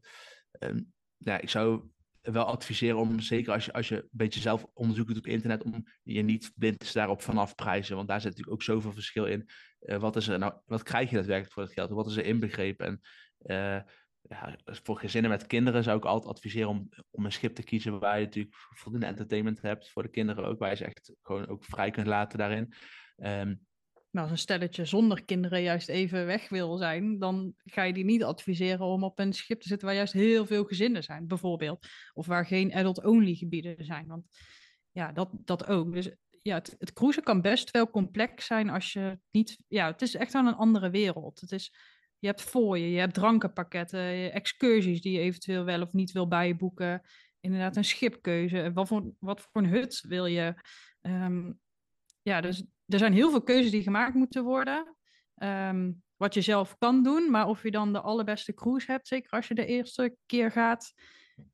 [0.60, 1.89] Um, ja, ik zou
[2.22, 5.64] wel adviseren om, zeker als je, als je een beetje zelf onderzoek doet op internet,
[5.64, 7.95] om je niet blind daarop vanaf prijzen.
[7.95, 9.50] Want daar zit natuurlijk ook zoveel verschil in.
[9.82, 11.89] Uh, wat, is er nou, wat krijg je daadwerkelijk voor het geld?
[11.89, 12.86] Wat is er inbegrepen?
[12.86, 13.02] En
[13.45, 13.82] uh,
[14.22, 18.00] ja, voor gezinnen met kinderen zou ik altijd adviseren om, om een schip te kiezen
[18.00, 21.47] waar je natuurlijk voldoende entertainment hebt voor de kinderen ook, waar je ze echt gewoon
[21.47, 22.74] ook vrij kunt laten daarin.
[24.10, 28.06] Maar als een stelletje zonder kinderen juist even weg wil zijn, dan ga je die
[28.06, 31.88] niet adviseren om op een schip te zitten waar juist heel veel gezinnen zijn, bijvoorbeeld.
[32.14, 34.08] Of waar geen adult-only gebieden zijn.
[34.08, 34.26] Want
[34.92, 35.94] ja, dat, dat ook.
[35.94, 36.10] Dus
[36.42, 39.58] ja, het, cruisen kan best wel complex zijn als je niet.
[39.68, 41.42] Ja, het is echt aan een andere wereld.
[41.42, 41.74] Het is,
[42.20, 46.28] je hebt voor je, je hebt drankenpakketten, excursies die je eventueel wel of niet wil
[46.28, 47.02] bijboeken.
[47.40, 48.72] Inderdaad, een schipkeuze.
[48.74, 50.54] Wat voor, wat voor een hut wil je?
[51.02, 51.60] Um,
[52.22, 54.96] ja, dus er zijn heel veel keuzes die gemaakt moeten worden.
[55.44, 59.32] Um, wat je zelf kan doen, maar of je dan de allerbeste cruise hebt, zeker
[59.32, 60.94] als je de eerste keer gaat,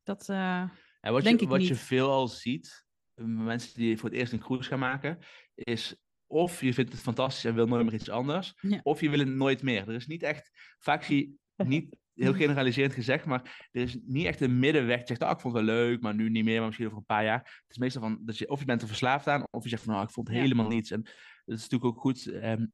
[0.04, 0.62] dat uh,
[1.02, 1.68] en wat denk je, ik wat niet.
[1.68, 5.18] je veel ziet, mensen die voor het eerst een cruise gaan maken,
[5.54, 5.96] is
[6.28, 8.80] of je vindt het fantastisch en wil nooit meer iets anders, Ja.
[8.84, 9.88] of je wil het nooit meer.
[9.90, 14.26] Er is niet echt, vaak zie je niet heel generaliserend gezegd, maar er is niet
[14.26, 15.00] echt een middenweg.
[15.00, 16.98] Je zegt, ah, ik vond het wel leuk, maar nu niet meer, maar misschien over
[16.98, 17.40] een paar jaar.
[17.40, 19.84] Het is meestal van, dat je, of je bent er verslaafd aan, of je zegt
[19.84, 20.92] van, nou, ik vond helemaal niets.
[20.92, 21.02] En
[21.46, 22.28] dat is natuurlijk ook goed.
[22.28, 22.66] ehm,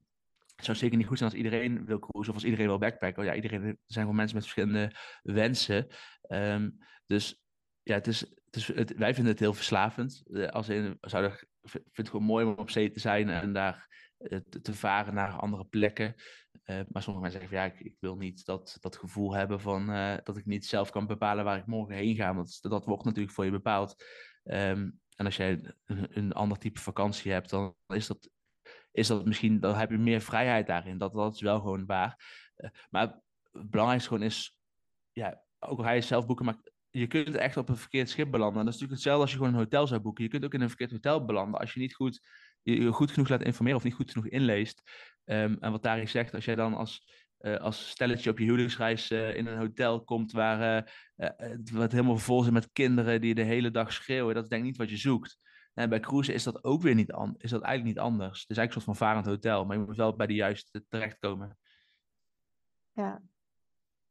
[0.56, 3.24] het zou zeker niet goed zijn als iedereen wil cruisen of als iedereen wil backpacken.
[3.26, 5.88] Ja, iedereen, er zijn gewoon mensen met verschillende wensen.
[6.22, 6.70] Ehm,
[7.06, 7.44] dus
[7.84, 10.24] ja, het is, het is, het, wij vinden het heel verslavend.
[10.34, 13.54] Eh, Als in, zouden, ik vind het gewoon mooi om op zee te zijn en
[13.54, 13.90] daar
[14.22, 16.16] te, te varen naar andere plekken.
[16.64, 19.90] Eh, maar sommige mensen zeggen ja, ik, ik wil niet dat, dat gevoel hebben van
[19.90, 22.36] eh, dat ik niet zelf kan bepalen waar ik morgen heen ga.
[22.36, 24.04] Want dat wordt natuurlijk voor je bepaald.
[24.44, 28.30] Ehm, en als jij een, ander type vakantie hebt, dan is dat,
[28.92, 30.98] is dat misschien, dan heb je meer vrijheid daarin.
[30.98, 32.24] Dat, dat is wel gewoon waar.
[32.56, 33.02] Eh, maar
[33.52, 34.58] het belangrijkste gewoon is,
[35.12, 36.58] ja, ook al ga je zelf boeken, maar
[36.90, 38.60] je kunt echt op een verkeerd schip belanden.
[38.60, 40.24] En dat is natuurlijk hetzelfde als je gewoon een hotel zou boeken.
[40.24, 42.28] Je kunt ook in een verkeerd hotel belanden als je niet goed,
[42.64, 44.82] je, goed genoeg laat informeren of niet goed genoeg inleest.
[45.24, 47.08] Ehm, en wat daarin zegt, als jij dan als,
[47.38, 50.86] eh, als stelletje op je huwelijksreis eh, in een hotel komt waar
[51.16, 54.50] eh, het wat helemaal vol zit met kinderen die de hele dag schreeuwen, dat is
[54.50, 55.38] denk ik niet wat je zoekt.
[55.74, 58.42] En bij cruisen is dat ook weer niet, an- is dat eigenlijk niet anders.
[58.42, 60.84] Het is eigenlijk een soort van varend hotel, maar je moet wel bij de juiste
[60.90, 61.58] terechtkomen.
[62.92, 63.16] Ja,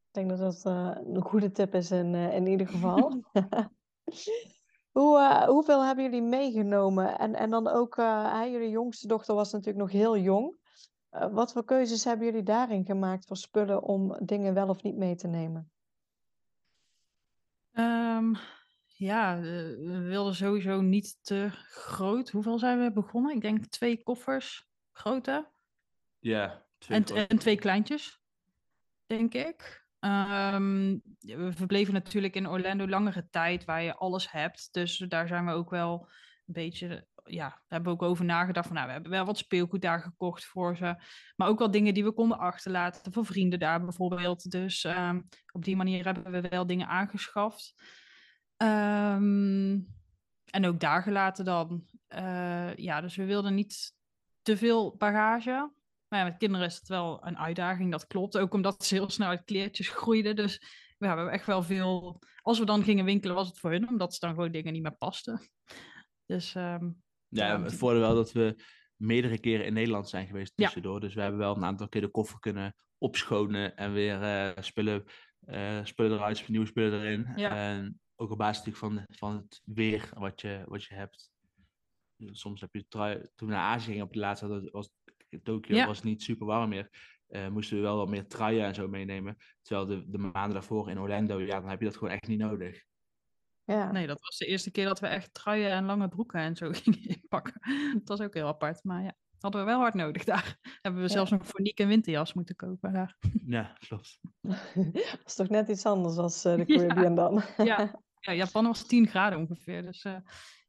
[0.07, 3.25] ik denk dat dat een goede tip is in, in ieder geval.
[4.91, 7.19] Hoe, eh, hoeveel hebben jullie meegenomen?
[7.19, 10.55] En, en dan ook, eh, hè, jullie jongste dochter was natuurlijk nog heel jong.
[11.11, 14.97] Eh, wat voor keuzes hebben jullie daarin gemaakt voor spullen om dingen wel of niet
[14.97, 15.71] mee te nemen?
[17.73, 18.35] Ehm,
[18.87, 22.31] ja, we wilden sowieso niet te groot.
[22.31, 23.35] Hoeveel zijn we begonnen?
[23.35, 25.51] Ik denk twee koffers, grote.
[26.19, 28.21] Ja, En, en twee kleintjes,
[29.07, 29.80] denk ik.
[30.01, 34.69] Ehm, we verbleven natuurlijk in Orlando langere tijd, waar je alles hebt.
[34.73, 36.09] Dus daar zijn we ook wel
[36.47, 38.67] een beetje, ja, daar hebben ook over nagedacht.
[38.67, 40.97] Van, nou, we hebben wel wat speelgoed daar gekocht voor ze.
[41.37, 44.51] Maar ook wel dingen die we konden achterlaten voor vrienden daar bijvoorbeeld.
[44.51, 45.21] Dus ehm,
[45.53, 47.75] op die manier hebben we wel dingen aangeschaft.
[48.57, 49.79] Ehm,
[50.45, 51.85] en ook daar gelaten dan.
[52.07, 53.95] Eh, ja, dus we wilden niet
[54.43, 55.71] te veel bagage.
[56.11, 58.39] Maar ja, met kinderen is het wel een uitdaging, dat klopt.
[58.39, 60.37] Ook omdat ze heel snel uit kleertjes groeiden.
[60.37, 60.53] Dus
[60.89, 62.23] ja, we hebben echt wel veel...
[62.43, 64.83] Als we dan gingen winkelen, was het voor hun, omdat ze dan gewoon dingen niet
[64.83, 65.51] meer pasten.
[66.27, 66.91] Dus ehm,
[67.29, 68.63] Ja, het voordeel wel dat we
[68.97, 70.65] meerdere keren in Nederland zijn geweest Ja.
[70.65, 71.01] tussendoor.
[71.01, 75.05] Dus we hebben wel een aantal keer de koffer kunnen opschonen en weer eh, spullen,
[75.41, 77.33] eh, spullen eruit, nieuwe spullen erin.
[77.37, 77.51] Ja.
[77.57, 81.31] En ook op basis natuurlijk van, van het weer wat je, wat je hebt.
[82.17, 84.91] Soms heb je, trui- toen we naar Azië gingen op de laatste, dat
[85.31, 85.87] was Tokio Ja.
[85.87, 86.91] was het niet super warm meer.
[87.29, 89.37] eh, moesten we wel wat meer truien en zo meenemen.
[89.63, 92.39] Terwijl de, de maanden daarvoor in Orlando, ja, dan heb je dat gewoon echt niet
[92.39, 92.85] nodig.
[93.65, 96.57] Ja, nee, dat was de eerste keer dat we echt truien en lange broeken en
[96.57, 97.61] zo gingen inpakken.
[97.93, 98.85] Dat was ook heel apart.
[98.85, 100.57] Maar ja, hadden we wel hard nodig daar.
[100.83, 101.13] Hebben we Ja.
[101.15, 103.17] zelfs een foniek en winterjas moeten kopen daar.
[103.47, 104.19] Ja, klopt.
[104.75, 106.79] dat is toch net iets anders als eh, de Ja.
[106.79, 107.43] Caribbean dan.
[107.57, 108.03] Ja.
[108.21, 109.83] Ja, Japan was 10 graden ongeveer.
[109.83, 110.17] Dus eh,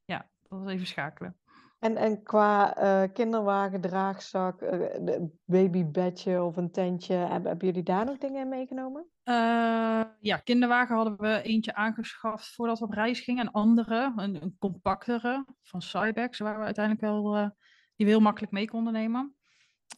[0.06, 1.40] ja, dat was even schakelen.
[1.82, 8.06] En, en qua eh, kinderwagen, draagzak, eh, de babybedje of een tentje, hebben, jullie daar
[8.06, 9.06] nog dingen in meegenomen?
[9.24, 13.46] Eh, ja, kinderwagen hadden we eentje aangeschaft voordat we op reis gingen.
[13.46, 17.50] Een andere, een, compactere van Cybex, waar we uiteindelijk wel, eh,
[17.96, 19.36] die we heel makkelijk mee konden nemen.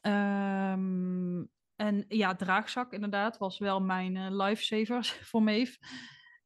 [0.01, 1.43] Ehm,
[1.75, 5.77] en ja, draagzak inderdaad was wel mijn eh lifesaver voor Maeve.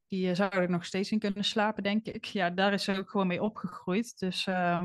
[0.08, 2.26] Die eh, zou ik nog steeds in kunnen slapen, denk ik.
[2.26, 4.20] Ja, daar is ze ook gewoon mee opgegroeid.
[4.20, 4.84] Dus uh,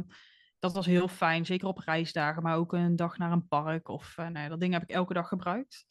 [0.62, 1.46] dat was heel fijn.
[1.46, 3.88] Zeker op reisdagen, maar ook een dag naar een park.
[3.88, 5.86] Of uh, nee, dat ding heb ik elke dag gebruikt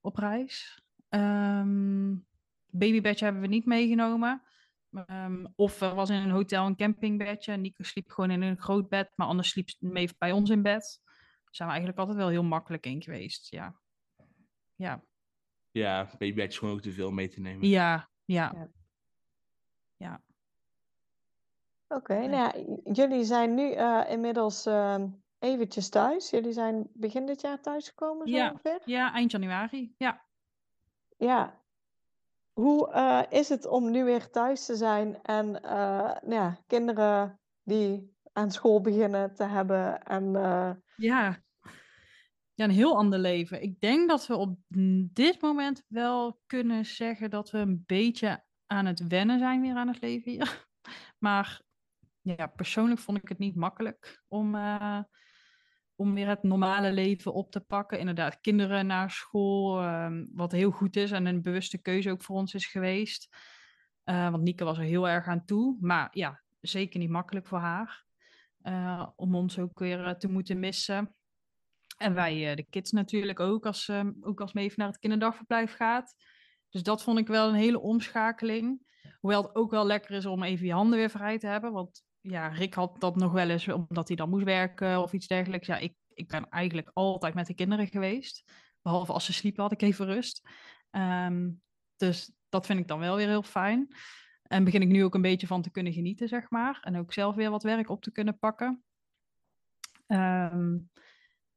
[0.00, 0.82] op reis.
[1.08, 2.26] Um,
[2.66, 4.42] babybedje hebben we niet meegenomen.
[5.10, 7.56] Um, of er was in een hotel een campingbedje.
[7.56, 11.00] Nico sliep gewoon in een groot bed, maar anders sliep mee bij ons in bed.
[11.04, 13.50] Daar zijn we eigenlijk altijd wel heel makkelijk in geweest.
[13.50, 13.80] Ja.
[14.74, 15.04] Ja.
[15.70, 17.68] Ja, babybedje is gewoon ook te veel mee te nemen.
[17.68, 18.52] Ja, ja.
[18.54, 18.68] ja.
[19.96, 20.22] ja.
[21.88, 25.02] Oké, okay, nou ja, jullie zijn nu uh, inmiddels uh,
[25.38, 26.30] eventjes thuis.
[26.30, 28.50] Jullie zijn begin dit jaar thuisgekomen, zo ja.
[28.50, 28.80] ongeveer?
[28.84, 30.24] Ja, eind januari, ja.
[31.16, 31.64] Ja.
[32.52, 38.16] Hoe uh, is het om nu weer thuis te zijn en nou ja, kinderen die
[38.32, 40.02] aan school beginnen te hebben?
[40.02, 40.32] En,
[40.96, 41.42] ja.
[42.54, 43.62] ja, een heel ander leven.
[43.62, 44.56] Ik denk dat we op
[45.12, 49.88] dit moment wel kunnen zeggen dat we een beetje aan het wennen zijn weer aan
[49.88, 50.64] het leven hier.
[51.18, 51.64] Maar
[52.34, 55.00] ja, persoonlijk vond ik het niet makkelijk om, uh,
[55.94, 57.98] om weer het normale leven op te pakken.
[57.98, 62.36] Inderdaad, kinderen naar school, um, wat heel goed is en een bewuste keuze ook voor
[62.36, 63.36] ons is geweest.
[64.04, 67.58] Uh, want Nieke was er heel erg aan toe, maar ja, zeker niet makkelijk voor
[67.58, 68.04] haar.
[68.62, 71.14] Uh, om ons ook weer te moeten missen.
[71.96, 76.14] En wij, de kids natuurlijk ook, als, ook als Meef naar het kinderdagverblijf gaat.
[76.68, 78.86] Dus dat vond ik wel een hele omschakeling.
[79.20, 81.72] Hoewel het ook wel lekker is om even je handen weer vrij te hebben.
[81.72, 85.26] Want ja, Rick had dat nog wel eens omdat hij dan moest werken of iets
[85.26, 85.66] dergelijks.
[85.66, 88.52] Ja, ik, ik ben eigenlijk altijd met de kinderen geweest.
[88.82, 90.48] Behalve als ze sliepen had ik even rust.
[90.90, 91.62] Um,
[91.96, 93.88] dus dat vind ik dan wel weer heel fijn.
[94.42, 96.78] En begin ik nu ook een beetje van te kunnen genieten, zeg maar.
[96.82, 98.84] En ook zelf weer wat werk op te kunnen pakken.
[100.06, 100.90] Um,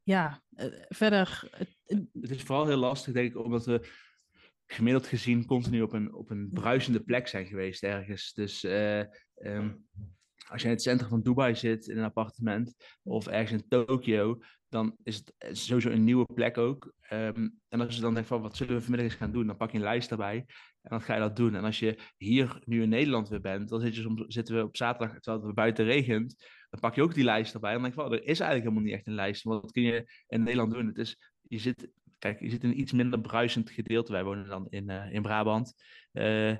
[0.04, 1.50] ja, uh, verder.
[1.86, 3.90] Het, is vooral heel lastig, denk ik, omdat we
[4.66, 8.34] gemiddeld gezien continu op een, op een bruisende plek zijn geweest ergens.
[8.34, 9.04] Dus uh,
[9.36, 9.88] um,
[10.50, 14.38] als je in het centrum van Dubai zit, in een appartement, of ergens in Tokio,
[14.70, 16.94] dan is het sowieso een nieuwe plek ook.
[17.12, 19.48] Um, en als je dan denkt van, wat zullen we vanmiddag eens gaan doen?
[19.48, 20.46] Dan pak je een lijst erbij
[20.82, 21.56] en dan ga je dat doen.
[21.56, 24.64] En als je hier nu in Nederland weer bent, dan zit je soms, zitten we
[24.64, 26.36] op zaterdag, terwijl het buiten regent,
[26.70, 27.74] dan pak je ook die lijst erbij.
[27.74, 29.44] En dan denk je van, er is eigenlijk helemaal niet echt een lijst.
[29.44, 30.88] Want wat kun je in Nederland doen?
[30.88, 34.12] Het is, je zit, kijk, je zit in een iets minder bruisend gedeelte.
[34.12, 35.74] Wij wonen dan in, uh, in Brabant.
[36.14, 36.58] Uh,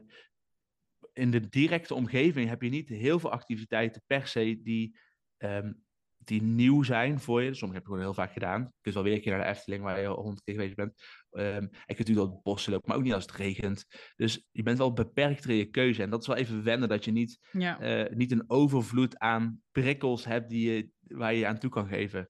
[1.20, 4.98] in de directe omgeving heb je niet heel veel activiteiten per se die,
[5.38, 5.84] um,
[6.18, 7.54] die nieuw zijn voor je.
[7.54, 8.62] Sommige heb je gewoon heel vaak gedaan.
[8.62, 10.76] Je kunt wel weer een keer naar de Efteling waar je al honderd keer geweest
[10.76, 10.94] bent.
[11.32, 13.86] Um, en je kunt natuurlijk wel het bossen lopen, maar ook niet als het regent.
[14.16, 16.04] Dus je bent wel beperkt in je keuze.
[16.04, 18.04] En dat is wel even wennen dat je niet, ja.
[18.08, 21.88] uh, niet een overvloed aan prikkels hebt die je, waar je, je aan toe kan
[21.88, 22.30] geven.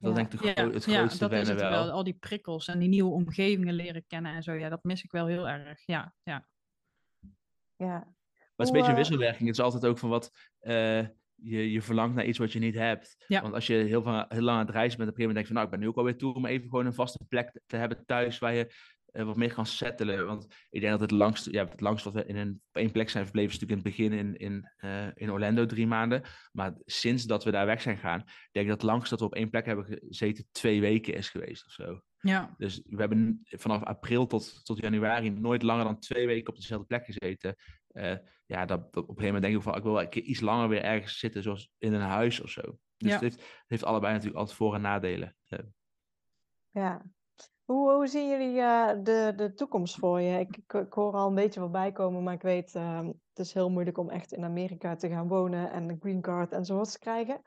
[0.00, 0.16] Dat ja.
[0.16, 1.70] denk ik ja, het grootste ja, dat is het wel.
[1.70, 1.90] wel.
[1.90, 4.52] Al die prikkels en die nieuwe omgevingen leren kennen en zo.
[4.52, 5.82] Ja, dat mis ik wel heel erg.
[5.86, 6.48] Ja, ja.
[7.78, 7.86] Ja.
[7.86, 9.48] Maar het is een beetje een wisselwerking.
[9.48, 12.74] Het is altijd ook van wat uh, je, je verlangt naar iets wat je niet
[12.74, 13.24] hebt.
[13.26, 13.42] Ja.
[13.42, 15.34] Want als je heel, van, heel lang aan het reizen bent, op een gegeven moment
[15.34, 17.24] denk je van nou, ik ben nu ook alweer toe om even gewoon een vaste
[17.28, 18.72] plek te hebben thuis waar je
[19.12, 20.26] uh, wat meer kan settelen.
[20.26, 22.92] Want ik denk dat het langst, ja, het langst wat we in een, op één
[22.92, 26.22] plek zijn verbleven is natuurlijk in het begin in, in, uh, in Orlando drie maanden.
[26.52, 29.26] Maar sinds dat we daar weg zijn gegaan, denk ik dat het langst dat we
[29.26, 32.00] op één plek hebben gezeten twee weken is geweest of zo.
[32.20, 32.54] Ja.
[32.58, 36.86] Dus we hebben vanaf april tot, tot januari nooit langer dan twee weken op dezelfde
[36.86, 37.54] plek gezeten.
[37.92, 38.16] Uh,
[38.46, 40.22] ja, dat, dat, op een gegeven moment denk ik van, ik wil wel een keer
[40.22, 42.60] iets langer weer ergens zitten, zoals in een huis of zo.
[42.96, 43.12] Dus Ja.
[43.12, 45.36] het, heeft, het heeft allebei natuurlijk altijd voor- en nadelen.
[45.48, 45.58] Uh,
[46.70, 47.02] Ja.
[47.64, 50.38] Hoe, hoe zien jullie eh, de, de toekomst voor je?
[50.38, 53.52] Ik, ik, ik hoor al een beetje voorbij komen, maar ik weet, uh, het is
[53.52, 56.98] heel moeilijk om echt in Amerika te gaan wonen en een green card enzovoorts te
[56.98, 57.40] krijgen.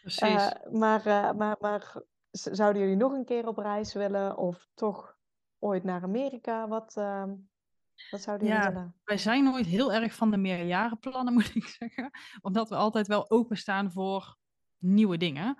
[0.00, 0.28] Precies.
[0.28, 1.02] Uh, maar,
[1.36, 2.02] maar, maar
[2.42, 5.16] zouden jullie nog een keer op reis willen of toch
[5.58, 6.68] ooit naar Amerika?
[6.68, 7.34] Wat, ehm,
[8.10, 8.94] wat zouden jullie ja, willen?
[9.04, 12.10] wij zijn nooit heel erg van de meerjarenplannen, moet ik zeggen.
[12.40, 14.36] Omdat we altijd wel openstaan voor
[14.78, 15.58] nieuwe dingen.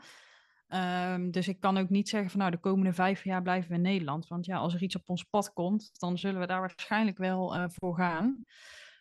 [0.68, 3.76] Um, dus ik kan ook niet zeggen van nou de komende vijf jaar blijven we
[3.76, 4.26] in Nederland.
[4.26, 7.57] Want ja, als er iets op ons pad komt, dan zullen we daar waarschijnlijk wel
[7.57, 8.45] uh, voor gaan.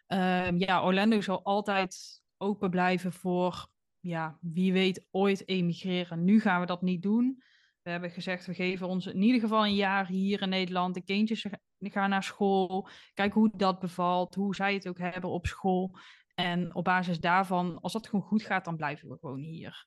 [0.07, 3.67] Um, ja, Orlando zal altijd open blijven voor,
[3.99, 6.23] ja, wie weet ooit emigreren.
[6.23, 7.43] Nu gaan we dat niet doen.
[7.87, 10.93] We hebben gezegd, we geven ons in ieder geval een jaar hier in Nederland.
[10.93, 11.45] De kindjes
[11.79, 15.97] gaan naar school, kijken hoe dat bevalt, hoe zij het ook hebben op school.
[16.35, 19.85] En op basis daarvan, als dat gewoon goed gaat, dan blijven we gewoon hier.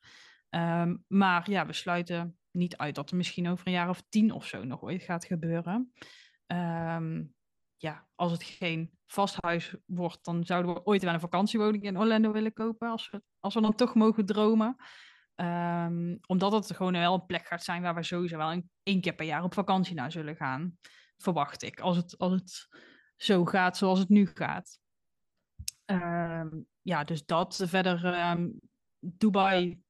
[0.49, 4.31] Um, maar ja, we sluiten niet uit dat er misschien over een jaar of tien
[4.31, 5.93] of zo nog ooit gaat gebeuren.
[6.47, 7.33] Um,
[7.77, 12.31] ja, als het geen vasthuis wordt, dan zouden we ooit wel een vakantiewoning in Orlando
[12.31, 12.89] willen kopen.
[12.89, 14.75] Als we, als we dan toch mogen dromen.
[15.41, 19.01] Um, omdat het gewoon wel een plek gaat zijn waar we sowieso wel een, één
[19.01, 20.77] keer per jaar op vakantie naar zullen gaan.
[21.17, 21.79] Verwacht ik.
[21.79, 22.67] Als het, als het
[23.15, 24.79] zo gaat zoals het nu gaat.
[25.85, 26.49] Ehm,
[26.81, 27.63] ja, dus dat.
[27.65, 28.49] Verder, ehm,
[28.99, 29.81] Dubai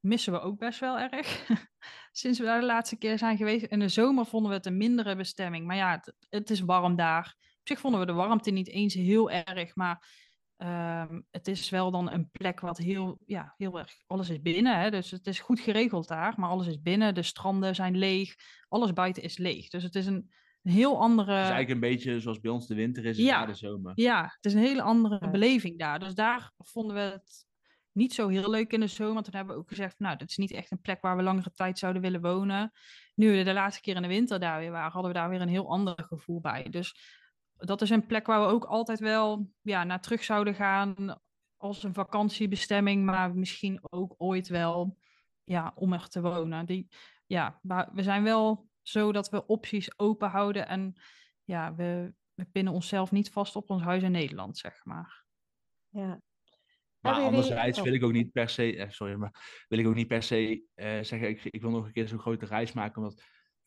[0.00, 1.46] missen we ook best wel erg.
[2.12, 3.64] Sinds we daar de laatste keer zijn geweest.
[3.64, 5.66] In de zomer vonden we het een mindere bestemming.
[5.66, 7.36] Maar ja, het is warm daar.
[7.38, 9.74] Op zich vonden we de warmte niet eens heel erg.
[9.74, 10.06] Maar
[10.56, 13.92] ehm, het is wel dan een plek wat heel, ja, heel erg.
[14.06, 14.80] Alles is binnen.
[14.80, 14.90] Hè?
[14.90, 16.34] Dus het is goed geregeld daar.
[16.36, 17.14] Maar alles is binnen.
[17.14, 18.34] De stranden zijn leeg.
[18.68, 19.68] Alles buiten is leeg.
[19.68, 20.32] Dus het is een,
[20.62, 21.32] een heel andere.
[21.32, 23.24] Het is eigenlijk een beetje zoals bij ons de winter is, Ja.
[23.40, 23.46] ja.
[23.46, 23.92] de zomer.
[23.94, 25.98] Ja, het is een hele andere beleving daar.
[25.98, 27.46] Dus daar vonden we het
[27.92, 29.22] niet zo heel leuk in de zomer.
[29.22, 31.50] Toen hebben we ook gezegd, nou, dit is niet echt een plek waar we langere
[31.50, 32.72] tijd zouden willen wonen.
[33.14, 35.40] Nu we de laatste keer in de winter daar weer waren, hadden we daar weer
[35.40, 36.66] een heel ander gevoel bij.
[36.70, 36.94] Dus
[37.64, 41.20] dat is een plek waar we ook altijd wel ja, naar terug zouden gaan
[41.56, 44.98] als een vakantiebestemming, maar misschien ook ooit wel
[45.44, 46.66] ja, om er te wonen.
[46.66, 46.88] Die,
[47.26, 50.94] ja, maar we zijn wel zo dat we opties open houden en
[51.44, 55.24] ja, we, we pinnen onszelf niet vast op ons huis in Nederland, zeg maar.
[55.88, 56.22] Ja.
[57.00, 57.84] Maar anderzijds oh.
[57.84, 60.64] wil ik ook niet per se, eh, sorry, maar wil ik ook niet per se
[60.74, 63.22] eh, zeggen, ik, ik wil nog een keer zo'n grote reis maken, omdat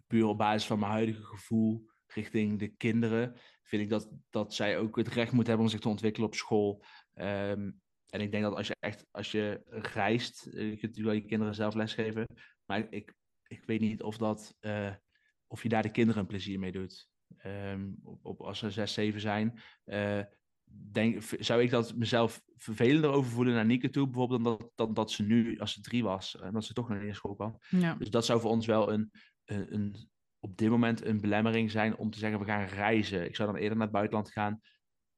[0.08, 4.78] puur op basis van mijn huidige gevoel richting de kinderen, vind ik dat, dat zij
[4.78, 6.84] ook het recht moeten hebben om zich te ontwikkelen op school.
[7.14, 7.72] Ehm,
[8.10, 9.62] en ik denk dat als je echt, als je
[9.94, 12.26] reist, eh, je kunt natuurlijk wel je kinderen zelf lesgeven,
[12.66, 13.14] maar ik,
[13.48, 14.94] ik weet niet of dat, eh,
[15.48, 17.10] of je daar de kinderen een plezier mee doet.
[17.38, 20.22] Ehm, op, op, als ze zes, zeven zijn, eh,
[20.92, 24.94] denk, zou ik dat mezelf vervelender over voelen naar Nieke toe, bijvoorbeeld, dan dat, dan
[24.94, 27.58] dat ze nu, als ze drie was, en dat ze toch naar school kwam.
[27.70, 27.96] Ja.
[27.96, 29.12] Dus dat zou voor ons wel een,
[29.46, 30.10] een, een,
[30.48, 33.26] op dit moment een belemmering zijn om te zeggen, we gaan reizen.
[33.26, 34.62] Ik zou dan eerder naar het buitenland gaan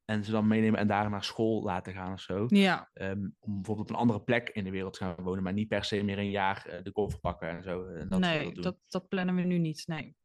[0.06, 2.46] en ze dan meenemen en daar naar school laten gaan of zo.
[2.48, 5.54] Ja, Ehm, om bijvoorbeeld op een andere plek in de wereld te gaan wonen, maar
[5.54, 7.86] niet per se meer een jaar eh, de koffer pakken en zo.
[7.86, 8.64] En dat, nee, dat doen.
[8.64, 9.88] dat, dat plannen we nu niet.
[9.88, 10.16] Nee.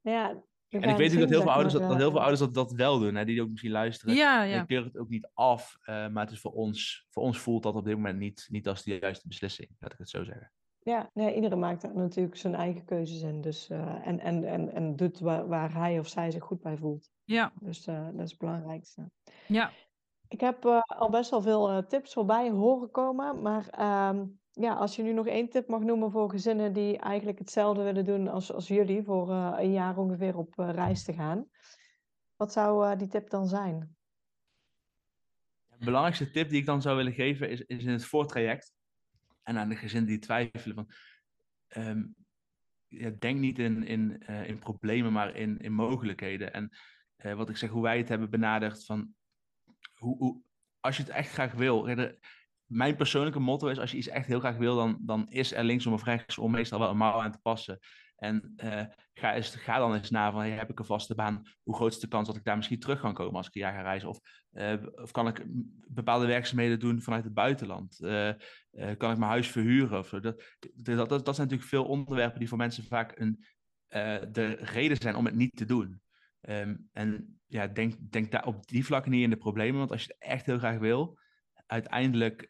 [0.00, 2.26] Ja, we En ik weet ook dat heel veel ouders dat, dat, heel veel eh,
[2.26, 4.14] ouders dat, dat wel doen, hè, die ook misschien luisteren.
[4.14, 4.64] Ja, Ik ja.
[4.64, 7.74] keur het ook niet af, eh, maar het is voor ons, voor ons voelt dat
[7.74, 10.52] op dit moment niet, niet als de juiste beslissing, laat ik het zo zeggen.
[10.88, 13.40] Ja, nee, iedereen maakt natuurlijk zijn eigen keuzes in.
[13.40, 16.76] Dus, eh, en, en, en, en doet waar, waar hij of zij zich goed bij
[16.76, 17.10] voelt.
[17.24, 19.10] Ja, Dus eh, dat is het belangrijkste.
[19.46, 19.72] ja.
[20.28, 23.42] Ik heb eh, al best wel veel eh, tips voorbij horen komen.
[23.42, 27.38] Maar ehm, ja, als je nu nog één tip mag noemen voor gezinnen die eigenlijk
[27.38, 31.48] hetzelfde willen doen als, als jullie, voor eh, een jaar ongeveer op reis te gaan.
[32.36, 33.96] Wat zou die tip dan zijn?
[35.78, 38.74] De belangrijkste tip die ik dan zou willen geven is, is in het voortraject
[39.48, 40.90] en aan de gezinnen die twijfelen van,
[41.68, 42.02] ehm,
[42.86, 46.52] ja, denk niet in, in, eh, in problemen, maar in, in mogelijkheden.
[46.52, 46.70] En
[47.16, 49.14] eh, wat ik zeg, hoe wij het hebben benaderd van,
[49.94, 50.42] hoe,
[50.80, 51.86] als je het echt graag wil,
[52.64, 55.64] mijn persoonlijke motto is, als je iets echt heel graag wil, dan, dan is er
[55.64, 57.78] linksom of rechtsom meestal wel een mouw aan te passen.
[58.18, 61.42] En eh, ga, ga dan eens na van, heb ik een vaste baan?
[61.62, 63.60] Hoe groot is de kans dat ik daar misschien terug kan komen als ik een
[63.60, 64.08] jaar ga reizen?
[64.08, 68.00] Of, eh, of kan ik mm, bepaalde werkzaamheden doen vanuit het buitenland?
[68.00, 68.32] Eh,
[68.70, 69.98] kan ik mijn huis verhuren?
[69.98, 70.20] Of zo?
[70.20, 70.42] Dat,
[70.74, 73.44] dat, dat, dat zijn natuurlijk veel onderwerpen die voor mensen vaak een,
[74.32, 76.00] de reden zijn om het niet te doen.
[76.40, 80.04] Ehm, en ja, denk, denk daar op die vlakken niet in de problemen, want als
[80.04, 81.18] je het echt heel graag wil,
[81.66, 82.46] uiteindelijk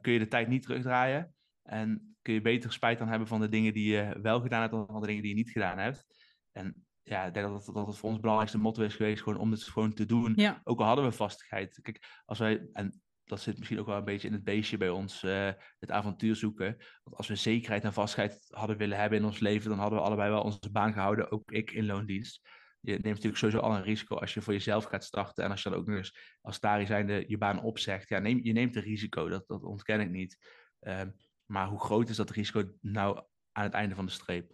[0.00, 1.34] kun je de tijd niet terugdraaien.
[1.62, 4.72] En kun je beter spijt dan hebben van de dingen die je wel gedaan hebt
[4.72, 6.04] dan van de dingen die je niet gedaan hebt.
[6.52, 9.38] En ja, ik denk dat dat, dat het voor ons belangrijkste motto is geweest, gewoon
[9.38, 10.32] om het gewoon te doen.
[10.36, 11.78] Ja, Ook al hadden we vastigheid.
[11.82, 14.88] Kijk, als wij, en dat zit misschien ook wel een beetje in het beestje bij
[14.88, 16.76] ons, eh, het avontuur zoeken.
[17.02, 20.04] Want als we zekerheid en vastigheid hadden willen hebben in ons leven, dan hadden we
[20.04, 22.48] allebei wel onze baan gehouden, ook ik in loondienst.
[22.80, 25.44] Je neemt natuurlijk sowieso al een risico als je voor jezelf gaat starten.
[25.44, 28.08] En als je dan ook nog eens als Tari zijnde je baan opzegt.
[28.08, 30.38] Ja, neem, je neemt een risico, dat, dat ontken ik niet.
[30.80, 31.10] Ehm,
[31.50, 33.22] maar hoe groot is dat risico nou
[33.52, 34.52] aan het einde van de streep?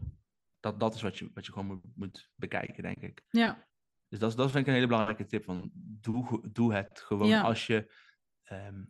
[0.60, 3.22] Dat, dat is wat je, wat je gewoon moet, moet bekijken, denk ik.
[3.28, 3.66] ja,
[4.08, 5.44] Dus dat, dat vind ik een hele belangrijke tip.
[5.44, 7.40] Van, doe, doe het gewoon Ja.
[7.42, 7.92] als, je,
[8.42, 8.84] ehm,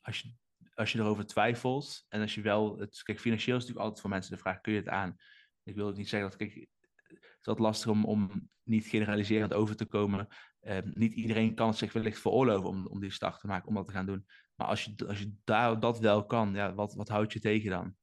[0.00, 0.34] als, je,
[0.74, 2.04] als je erover twijfelt.
[2.08, 2.78] En als je wel...
[2.78, 5.16] Het, kijk, financieel is natuurlijk altijd voor mensen de vraag, kun je het aan?
[5.62, 6.38] Ik wil het niet zeggen dat...
[6.38, 10.28] Kijk, het is altijd lastig om, om niet generaliserend over te komen.
[10.60, 13.74] Ehm, niet iedereen kan het zich wellicht veroorloven om, om die start te maken, om
[13.74, 14.26] dat te gaan doen.
[14.54, 17.70] Maar als je, als je daar, dat wel kan, ja, wat, wat houdt je tegen
[17.70, 17.94] dan?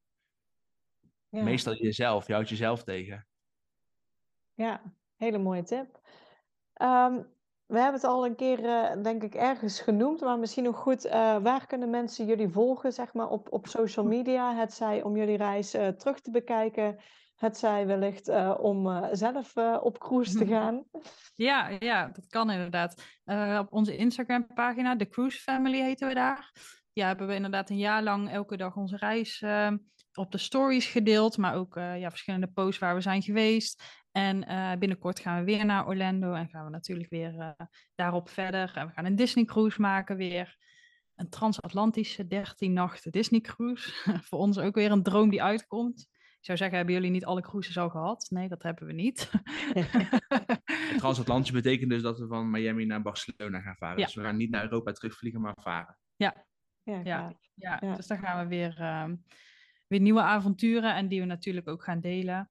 [1.28, 1.42] Ja.
[1.42, 2.26] Meestal jezelf.
[2.26, 3.26] Je houdt jezelf tegen.
[4.54, 4.82] Ja,
[5.16, 6.00] hele mooie tip.
[6.72, 7.22] Ehm,
[7.66, 11.04] we hebben het al een keer, eh, denk ik, ergens genoemd, maar misschien nog goed.
[11.04, 14.54] eh, waar kunnen mensen jullie volgen, zeg maar, op, op social media?
[14.54, 16.98] Het zij om jullie reis eh, terug te bekijken,
[17.40, 20.84] het zij wellicht eh, om eh, zelf eh, op cruise te gaan.
[21.34, 23.18] ja, ja, dat kan inderdaad.
[23.58, 26.52] Op onze Instagram-pagina, The Cruise Family heten we daar.
[26.92, 29.78] Ja, hebben we inderdaad een jaar lang elke dag onze reis ehm,
[30.14, 33.82] op de stories gedeeld, maar ook ja, verschillende posts waar we zijn geweest.
[34.12, 34.44] En
[34.78, 37.56] binnenkort gaan we weer naar Orlando en gaan we natuurlijk weer
[37.94, 38.72] daarop verder.
[38.74, 40.56] En we gaan een Disney cruise maken weer.
[41.14, 43.92] Een transatlantische 13 nachten Disney cruise.
[44.28, 46.08] Voor ons ook weer een droom die uitkomt.
[46.40, 48.26] Ik zou zeggen, hebben jullie niet alle cruises al gehad?
[48.30, 49.30] Nee, dat hebben we niet.
[50.96, 53.98] Transatlantisch betekent dus dat we van Miami naar Barcelona gaan varen.
[53.98, 54.04] Ja.
[54.04, 55.98] Dus we gaan niet naar Europa terugvliegen, maar varen.
[56.16, 56.46] Ja,
[56.82, 57.32] Ja, ja, gaaf.
[57.54, 57.78] ja.
[57.80, 57.96] Ja.
[57.96, 59.16] dus dan gaan we weer, ehm,
[59.86, 62.50] weer nieuwe avonturen en die we natuurlijk ook gaan delen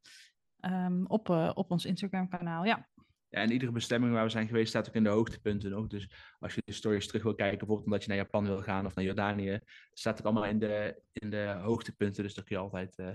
[0.59, 2.65] ehm, op, eh, op ons Instagram-kanaal.
[2.65, 2.89] Ja,
[3.31, 5.87] Ja, en iedere bestemming waar we zijn geweest staat ook in de hoogtepunten nog.
[5.87, 6.09] Dus
[6.39, 8.95] als je de stories terug wil kijken, bijvoorbeeld omdat je naar Japan wil gaan of
[8.95, 9.59] naar Jordanië,
[9.91, 12.23] staat ook allemaal in de, in de hoogtepunten.
[12.23, 13.07] Dus dan kun je altijd eh,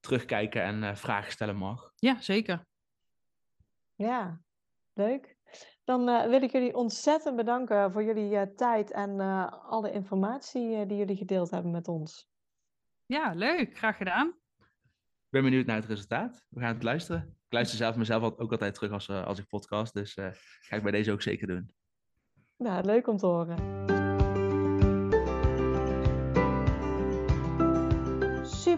[0.00, 1.92] terugkijken en eh, vragen stellen mag.
[1.96, 2.66] ja zeker.
[3.94, 4.40] Ja,
[4.92, 5.36] leuk.
[5.84, 10.76] Dan eh, wil ik jullie ontzettend bedanken voor jullie eh, tijd en eh, alle informatie
[10.76, 12.28] eh, die jullie gedeeld hebben met ons.
[13.06, 13.76] Ja, leuk.
[13.78, 14.28] Graag gedaan.
[14.58, 16.46] Ik ben benieuwd naar het resultaat.
[16.48, 17.22] We gaan het luisteren.
[17.46, 19.94] Ik luister zelf mezelf ook altijd terug als, eh, als ik podcast.
[19.94, 20.30] Dus eh,
[20.60, 21.74] ga ik bij deze ook zeker doen.
[22.56, 23.89] Nou, leuk om te horen.